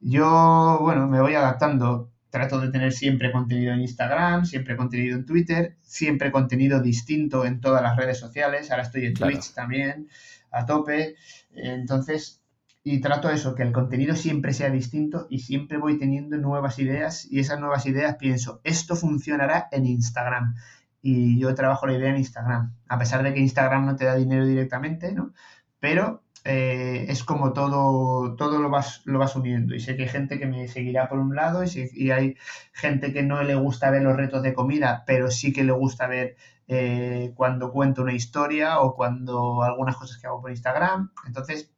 Yo, 0.00 0.78
bueno, 0.80 1.08
me 1.08 1.20
voy 1.20 1.34
adaptando. 1.34 2.10
Trato 2.30 2.58
de 2.58 2.70
tener 2.70 2.92
siempre 2.92 3.30
contenido 3.30 3.72
en 3.72 3.80
Instagram, 3.80 4.44
siempre 4.44 4.76
contenido 4.76 5.16
en 5.16 5.24
Twitter, 5.24 5.76
siempre 5.82 6.32
contenido 6.32 6.82
distinto 6.82 7.44
en 7.44 7.60
todas 7.60 7.80
las 7.80 7.96
redes 7.96 8.18
sociales. 8.18 8.70
Ahora 8.70 8.82
estoy 8.82 9.06
en 9.06 9.14
Twitch 9.14 9.54
también, 9.54 10.08
a 10.50 10.66
tope. 10.66 11.14
Entonces, 11.52 12.42
y 12.82 13.00
trato 13.00 13.30
eso, 13.30 13.54
que 13.54 13.62
el 13.62 13.72
contenido 13.72 14.16
siempre 14.16 14.52
sea 14.52 14.68
distinto 14.68 15.28
y 15.30 15.38
siempre 15.38 15.78
voy 15.78 15.96
teniendo 15.96 16.36
nuevas 16.36 16.78
ideas 16.80 17.24
y 17.30 17.38
esas 17.38 17.60
nuevas 17.60 17.86
ideas 17.86 18.16
pienso, 18.16 18.60
esto 18.64 18.96
funcionará 18.96 19.68
en 19.70 19.86
Instagram 19.86 20.56
y 21.06 21.38
yo 21.38 21.54
trabajo 21.54 21.86
la 21.86 21.92
idea 21.92 22.08
en 22.08 22.16
Instagram, 22.16 22.74
a 22.88 22.98
pesar 22.98 23.22
de 23.22 23.34
que 23.34 23.40
Instagram 23.40 23.84
no 23.84 23.94
te 23.94 24.06
da 24.06 24.14
dinero 24.14 24.46
directamente, 24.46 25.12
¿no? 25.12 25.34
Pero 25.78 26.22
eh, 26.44 27.04
es 27.10 27.24
como 27.24 27.52
todo, 27.52 28.34
todo 28.36 28.58
lo 28.58 28.70
vas, 28.70 29.02
lo 29.04 29.18
vas 29.18 29.36
uniendo 29.36 29.74
y 29.74 29.80
sé 29.80 29.96
que 29.96 30.04
hay 30.04 30.08
gente 30.08 30.38
que 30.38 30.46
me 30.46 30.66
seguirá 30.66 31.10
por 31.10 31.18
un 31.18 31.34
lado 31.36 31.62
y, 31.62 32.10
hay 32.10 32.36
gente 32.72 33.12
que 33.12 33.22
no 33.22 33.42
le 33.42 33.54
gusta 33.54 33.90
ver 33.90 34.00
los 34.00 34.16
retos 34.16 34.42
de 34.42 34.54
comida, 34.54 35.04
pero 35.06 35.30
sí 35.30 35.52
que 35.52 35.62
le 35.62 35.72
gusta 35.72 36.06
ver 36.06 36.36
eh, 36.68 37.32
cuando 37.34 37.70
cuento 37.70 38.00
una 38.00 38.14
historia 38.14 38.80
o 38.80 38.94
cuando 38.96 39.62
algunas 39.62 39.98
cosas 39.98 40.16
que 40.16 40.26
hago 40.26 40.40
por 40.40 40.52
Instagram. 40.52 41.10
Entonces, 41.26 41.70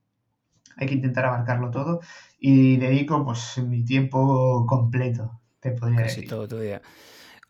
hay 0.76 0.86
que 0.86 0.94
intentar 0.94 1.24
abarcarlo 1.24 1.72
todo 1.72 1.98
y 2.38 2.76
dedico 2.76 3.24
pues 3.24 3.58
mi 3.58 3.84
tiempo 3.84 4.66
completo, 4.68 5.40
te 5.58 5.72
podría 5.72 6.02
Casi 6.02 6.20
decir. 6.20 6.28
todo 6.28 6.46
tu 6.46 6.60
día. 6.60 6.80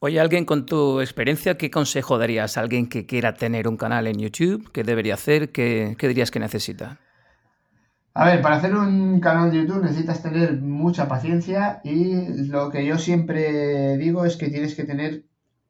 Oye, 0.06 0.20
alguien 0.20 0.44
con 0.44 0.66
tu 0.66 1.00
experiencia, 1.00 1.58
¿qué 1.58 1.68
consejo 1.68 2.16
darías 2.16 2.56
a 2.56 2.60
alguien 2.60 2.88
que 2.88 3.06
quiera 3.06 3.34
tener 3.34 3.66
un 3.66 3.76
canal 3.76 4.06
en 4.06 4.20
YouTube? 4.20 4.70
¿Qué 4.70 4.84
debería 4.84 5.14
hacer? 5.14 5.50
¿Qué, 5.50 5.96
dirías 6.00 6.30
que 6.30 6.38
necesita? 6.38 7.00
A 8.14 8.26
ver, 8.26 8.40
para 8.40 8.54
hacer 8.54 8.72
un 8.76 9.18
canal 9.18 9.50
de 9.50 9.56
YouTube 9.56 9.82
necesitas 9.82 10.22
tener 10.22 10.60
mucha 10.60 11.08
paciencia 11.08 11.80
y 11.82 12.46
lo 12.46 12.70
que 12.70 12.86
yo 12.86 12.98
siempre 12.98 13.96
digo 13.96 14.24
es 14.24 14.36
que 14.36 14.48
tienes 14.48 14.76
que 14.76 14.84
tener 14.84 15.24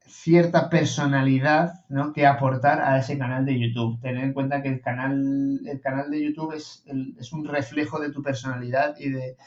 cierta 0.05 0.69
personalidad 0.69 1.87
¿no? 1.89 2.13
que 2.13 2.27
aportar 2.27 2.83
a 2.83 2.99
ese 2.99 3.17
canal 3.17 3.47
de 3.47 3.59
YouTube. 3.59 3.99
Tener 4.03 4.23
en 4.23 4.35
cuenta 4.35 4.61
que 4.61 4.69
el 4.69 4.83
canal, 4.83 5.63
el 5.65 5.81
canal 5.81 6.11
de 6.11 6.23
YouTube 6.23 6.53
es, 6.53 6.85
es 7.19 7.33
un 7.33 7.47
reflejo 7.47 7.99
de 8.01 8.11
tu 8.11 8.23
personalidad 8.23 8.97
y 8.99 9.09
de 9.09 9.39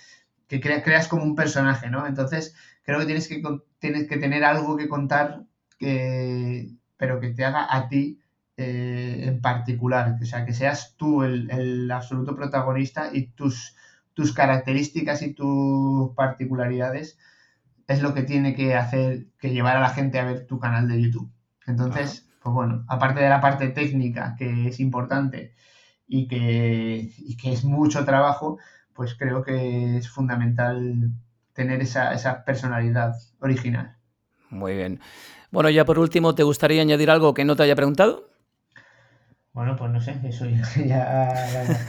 que 0.47 0.59
creas 0.59 1.07
como 1.07 1.23
un 1.23 1.35
personaje, 1.35 1.91
¿no? 1.91 2.07
Entonces, 2.07 2.55
creo 2.89 3.01
que 3.01 3.05
tienes 3.05 3.27
que, 3.27 3.43
tienes 3.77 4.07
que 4.07 4.17
tener 4.17 4.43
algo 4.43 4.75
que 4.75 4.89
contar, 4.89 5.43
que, 5.77 6.71
pero 6.97 7.19
que 7.19 7.29
te 7.29 7.45
haga 7.45 7.67
a 7.69 7.87
ti 7.87 8.19
eh, 8.57 9.25
en 9.27 9.41
particular. 9.41 10.17
O 10.19 10.25
sea, 10.25 10.43
que 10.43 10.53
seas 10.53 10.95
tú 10.97 11.21
el, 11.21 11.51
el 11.51 11.91
absoluto 11.91 12.35
protagonista 12.35 13.11
y 13.13 13.27
tus, 13.27 13.75
tus 14.15 14.33
características 14.33 15.21
y 15.21 15.35
tus 15.35 16.15
particularidades 16.15 17.19
es 17.87 18.01
lo 18.01 18.15
que 18.15 18.23
tiene 18.23 18.55
que 18.55 18.73
hacer, 18.73 19.27
que 19.37 19.51
llevar 19.51 19.77
a 19.77 19.81
la 19.81 19.89
gente 19.89 20.17
a 20.17 20.25
ver 20.25 20.47
tu 20.47 20.59
canal 20.59 20.87
de 20.87 20.99
YouTube. 20.99 21.31
Entonces, 21.67 22.27
pues 22.41 22.55
bueno, 22.55 22.85
aparte 22.87 23.21
de 23.21 23.29
la 23.29 23.39
parte 23.39 23.67
técnica, 23.69 24.35
que 24.35 24.67
es 24.67 24.79
importante 24.79 25.53
y 26.07 26.27
que, 26.27 27.13
que 27.39 27.53
es 27.53 27.63
mucho 27.63 28.03
trabajo, 28.03 28.57
pues 28.93 29.13
creo 29.13 29.43
que 29.43 29.97
es 29.97 30.09
fundamental 30.09 31.11
tener 31.59 31.81
esa, 31.81 32.13
esa 32.13 32.45
personalidad 32.45 33.15
original. 33.41 33.97
Muy 34.49 34.77
bien. 34.77 35.01
Bueno, 35.51 35.69
ya 35.69 35.83
por 35.83 35.99
último, 35.99 36.33
¿te 36.33 36.43
gustaría 36.43 36.81
añadir 36.81 37.11
algo 37.11 37.33
que 37.33 37.43
no 37.43 37.57
te 37.57 37.63
haya 37.63 37.75
preguntado? 37.75 38.29
Bueno, 39.51 39.75
pues 39.75 39.91
no 39.91 39.99
sé, 39.99 40.17
eso 40.23 40.45
ya, 40.45 40.63
ya 40.85 41.85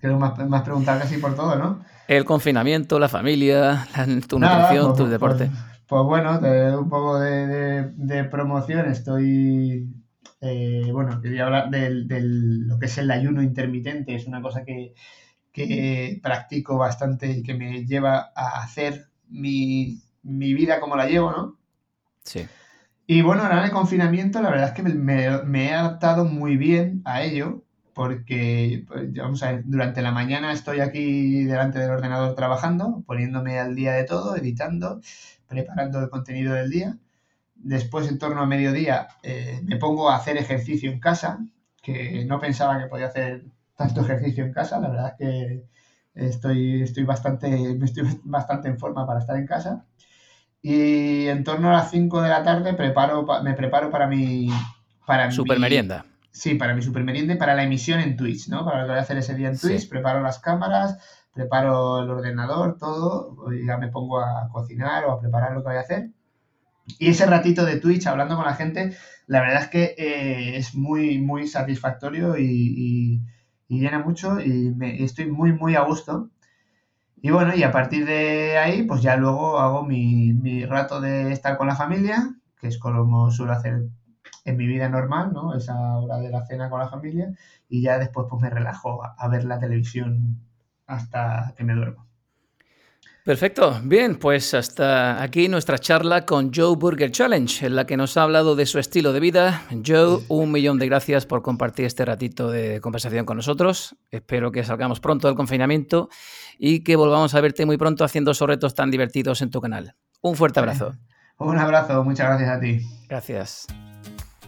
creo 0.00 0.18
más, 0.20 0.38
más 0.48 0.62
preguntar 0.62 1.00
casi 1.00 1.16
por 1.16 1.34
todo, 1.34 1.56
¿no? 1.56 1.84
El 2.06 2.24
confinamiento, 2.24 3.00
la 3.00 3.08
familia, 3.08 3.88
tu 4.28 4.38
nutrición, 4.38 4.86
pues, 4.86 4.98
tu 4.98 5.06
deporte. 5.08 5.46
Pues, 5.46 5.58
pues, 5.88 6.02
bueno, 6.04 6.38
te 6.38 6.46
doy 6.46 6.80
un 6.80 6.88
poco 6.88 7.18
de, 7.18 8.28
promoción. 8.30 8.88
Estoy, 8.88 9.88
eh, 10.40 10.90
bueno, 10.92 11.20
quería 11.20 11.46
hablar 11.46 11.70
de 11.70 11.90
lo 11.90 12.78
que 12.78 12.86
es 12.86 12.98
el 12.98 13.10
ayuno 13.10 13.42
intermitente. 13.42 14.14
Es 14.14 14.28
una 14.28 14.40
cosa 14.40 14.64
que, 14.64 14.94
practico 16.22 16.76
bastante 16.76 17.30
y 17.30 17.42
que 17.42 17.54
me 17.54 17.84
lleva 17.84 18.32
a 18.34 18.62
hacer 18.62 19.08
mi, 19.28 20.02
vida 20.22 20.80
como 20.80 20.96
la 20.96 21.06
llevo, 21.06 21.30
¿no? 21.30 21.56
Sí. 22.22 22.46
Y 23.06 23.22
bueno, 23.22 23.42
ahora 23.42 23.58
en 23.58 23.64
el 23.66 23.70
confinamiento 23.70 24.42
la 24.42 24.50
verdad 24.50 24.68
es 24.68 24.72
que 24.74 24.82
me, 24.82 24.94
me, 25.44 25.66
he 25.66 25.74
adaptado 25.74 26.24
muy 26.24 26.56
bien 26.56 27.02
a 27.04 27.22
ello 27.22 27.62
porque 27.94 28.84
pues, 28.86 29.12
vamos 29.14 29.42
a 29.42 29.52
ver, 29.52 29.62
durante 29.64 30.02
la 30.02 30.10
mañana 30.10 30.52
estoy 30.52 30.80
aquí 30.80 31.44
delante 31.44 31.78
del 31.78 31.90
ordenador 31.90 32.34
trabajando, 32.34 33.02
poniéndome 33.06 33.58
al 33.58 33.74
día 33.74 33.92
de 33.92 34.04
todo, 34.04 34.36
editando, 34.36 35.00
preparando 35.48 36.00
el 36.00 36.10
contenido 36.10 36.52
del 36.52 36.68
día. 36.68 36.98
Después, 37.54 38.06
en 38.08 38.18
torno 38.18 38.42
a 38.42 38.46
mediodía, 38.46 39.08
eh, 39.22 39.60
me 39.64 39.76
pongo 39.76 40.10
a 40.10 40.16
hacer 40.16 40.36
ejercicio 40.36 40.90
en 40.90 41.00
casa, 41.00 41.38
que 41.82 42.24
no 42.26 42.38
pensaba 42.38 42.78
que 42.78 42.88
podía 42.88 43.06
hacer 43.06 43.46
tanto 43.76 44.00
ejercicio 44.00 44.44
en 44.44 44.52
casa. 44.52 44.80
La 44.80 44.88
verdad 44.88 45.08
es 45.08 45.14
que 45.18 45.64
estoy, 46.14 46.82
estoy, 46.82 47.04
bastante, 47.04 47.78
estoy 47.82 48.20
bastante 48.24 48.68
en 48.68 48.78
forma 48.78 49.06
para 49.06 49.20
estar 49.20 49.36
en 49.36 49.46
casa. 49.46 49.84
Y 50.62 51.28
en 51.28 51.44
torno 51.44 51.68
a 51.68 51.72
las 51.72 51.90
5 51.90 52.22
de 52.22 52.28
la 52.28 52.42
tarde 52.42 52.74
preparo, 52.74 53.26
me 53.42 53.54
preparo 53.54 53.90
para 53.90 54.06
mi... 54.06 54.48
Para 55.06 55.30
super 55.30 55.60
merienda. 55.60 56.04
Sí, 56.32 56.54
para 56.56 56.74
mi 56.74 56.82
super 56.82 57.04
merienda 57.04 57.34
y 57.34 57.36
para 57.36 57.54
la 57.54 57.62
emisión 57.62 58.00
en 58.00 58.16
Twitch, 58.16 58.48
¿no? 58.48 58.64
Para 58.64 58.80
lo 58.80 58.84
que 58.84 58.90
voy 58.90 58.98
a 58.98 59.02
hacer 59.02 59.16
ese 59.18 59.34
día 59.34 59.48
en 59.48 59.58
Twitch. 59.58 59.88
Preparo 59.88 60.20
las 60.20 60.40
cámaras, 60.40 60.98
preparo 61.32 62.02
el 62.02 62.10
ordenador, 62.10 62.76
todo. 62.78 63.36
Y 63.52 63.66
ya 63.66 63.78
me 63.78 63.88
pongo 63.88 64.20
a 64.20 64.48
cocinar 64.52 65.04
o 65.04 65.12
a 65.12 65.20
preparar 65.20 65.52
lo 65.52 65.62
que 65.62 65.68
voy 65.68 65.76
a 65.76 65.80
hacer. 65.80 66.10
Y 66.98 67.08
ese 67.08 67.26
ratito 67.26 67.64
de 67.64 67.76
Twitch 67.76 68.06
hablando 68.06 68.36
con 68.36 68.44
la 68.44 68.54
gente, 68.54 68.96
la 69.26 69.40
verdad 69.40 69.62
es 69.62 69.68
que 69.68 69.94
eh, 69.98 70.56
es 70.56 70.74
muy, 70.74 71.18
muy 71.18 71.46
satisfactorio 71.46 72.38
y, 72.38 73.22
llena 73.68 73.98
mucho 74.00 74.40
y 74.40 74.72
me, 74.74 75.02
estoy 75.02 75.26
muy, 75.30 75.52
muy 75.52 75.74
a 75.76 75.82
gusto. 75.82 76.30
Y 77.22 77.30
bueno, 77.30 77.54
y 77.54 77.62
a 77.62 77.72
partir 77.72 78.06
de 78.06 78.58
ahí, 78.58 78.82
pues 78.84 79.02
ya 79.02 79.16
luego 79.16 79.58
hago 79.58 79.84
mi, 79.84 80.32
mi 80.34 80.64
rato 80.66 81.00
de 81.00 81.32
estar 81.32 81.56
con 81.58 81.66
la 81.66 81.76
familia, 81.76 82.34
que 82.60 82.68
es 82.68 82.78
como 82.78 83.30
suelo 83.30 83.52
hacer 83.52 83.84
en 84.44 84.56
mi 84.56 84.66
vida 84.66 84.88
normal, 84.88 85.32
¿no? 85.32 85.54
Esa 85.54 85.98
hora 85.98 86.18
de 86.18 86.30
la 86.30 86.46
cena 86.46 86.70
con 86.70 86.80
la 86.80 86.88
familia, 86.88 87.34
y 87.68 87.82
ya 87.82 87.98
después 87.98 88.26
pues 88.30 88.42
me 88.42 88.50
relajo 88.50 89.02
a 89.04 89.28
ver 89.28 89.44
la 89.44 89.58
televisión 89.58 90.38
hasta 90.86 91.54
que 91.56 91.64
me 91.64 91.74
duermo. 91.74 92.05
Perfecto. 93.26 93.80
Bien, 93.82 94.14
pues 94.14 94.54
hasta 94.54 95.20
aquí 95.20 95.48
nuestra 95.48 95.78
charla 95.78 96.24
con 96.24 96.52
Joe 96.54 96.76
Burger 96.76 97.10
Challenge, 97.10 97.66
en 97.66 97.74
la 97.74 97.84
que 97.84 97.96
nos 97.96 98.16
ha 98.16 98.22
hablado 98.22 98.54
de 98.54 98.66
su 98.66 98.78
estilo 98.78 99.12
de 99.12 99.18
vida. 99.18 99.64
Joe, 99.84 100.20
un 100.28 100.52
millón 100.52 100.78
de 100.78 100.86
gracias 100.86 101.26
por 101.26 101.42
compartir 101.42 101.86
este 101.86 102.04
ratito 102.04 102.52
de 102.52 102.80
conversación 102.80 103.26
con 103.26 103.36
nosotros. 103.36 103.96
Espero 104.12 104.52
que 104.52 104.62
salgamos 104.62 105.00
pronto 105.00 105.26
del 105.26 105.36
confinamiento 105.36 106.08
y 106.56 106.84
que 106.84 106.94
volvamos 106.94 107.34
a 107.34 107.40
verte 107.40 107.66
muy 107.66 107.76
pronto 107.76 108.04
haciendo 108.04 108.30
esos 108.30 108.46
retos 108.46 108.76
tan 108.76 108.92
divertidos 108.92 109.42
en 109.42 109.50
tu 109.50 109.60
canal. 109.60 109.96
Un 110.20 110.36
fuerte 110.36 110.60
abrazo. 110.60 110.94
Un 111.38 111.58
abrazo, 111.58 112.04
muchas 112.04 112.28
gracias 112.28 112.48
a 112.48 112.60
ti. 112.60 112.80
Gracias. 113.08 113.66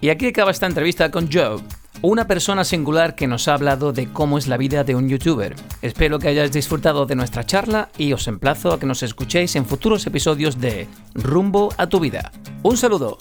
Y 0.00 0.10
aquí 0.10 0.28
acaba 0.28 0.52
esta 0.52 0.66
entrevista 0.66 1.10
con 1.10 1.28
Joe 1.32 1.60
una 2.02 2.26
persona 2.26 2.64
singular 2.64 3.14
que 3.14 3.26
nos 3.26 3.48
ha 3.48 3.54
hablado 3.54 3.92
de 3.92 4.12
cómo 4.12 4.38
es 4.38 4.46
la 4.46 4.56
vida 4.56 4.84
de 4.84 4.94
un 4.94 5.08
youtuber. 5.08 5.54
Espero 5.82 6.18
que 6.18 6.28
hayáis 6.28 6.52
disfrutado 6.52 7.06
de 7.06 7.16
nuestra 7.16 7.44
charla 7.44 7.88
y 7.98 8.12
os 8.12 8.28
emplazo 8.28 8.72
a 8.72 8.78
que 8.78 8.86
nos 8.86 9.02
escuchéis 9.02 9.56
en 9.56 9.66
futuros 9.66 10.06
episodios 10.06 10.60
de 10.60 10.86
Rumbo 11.14 11.72
a 11.76 11.88
tu 11.88 12.00
vida. 12.00 12.30
Un 12.62 12.76
saludo. 12.76 13.18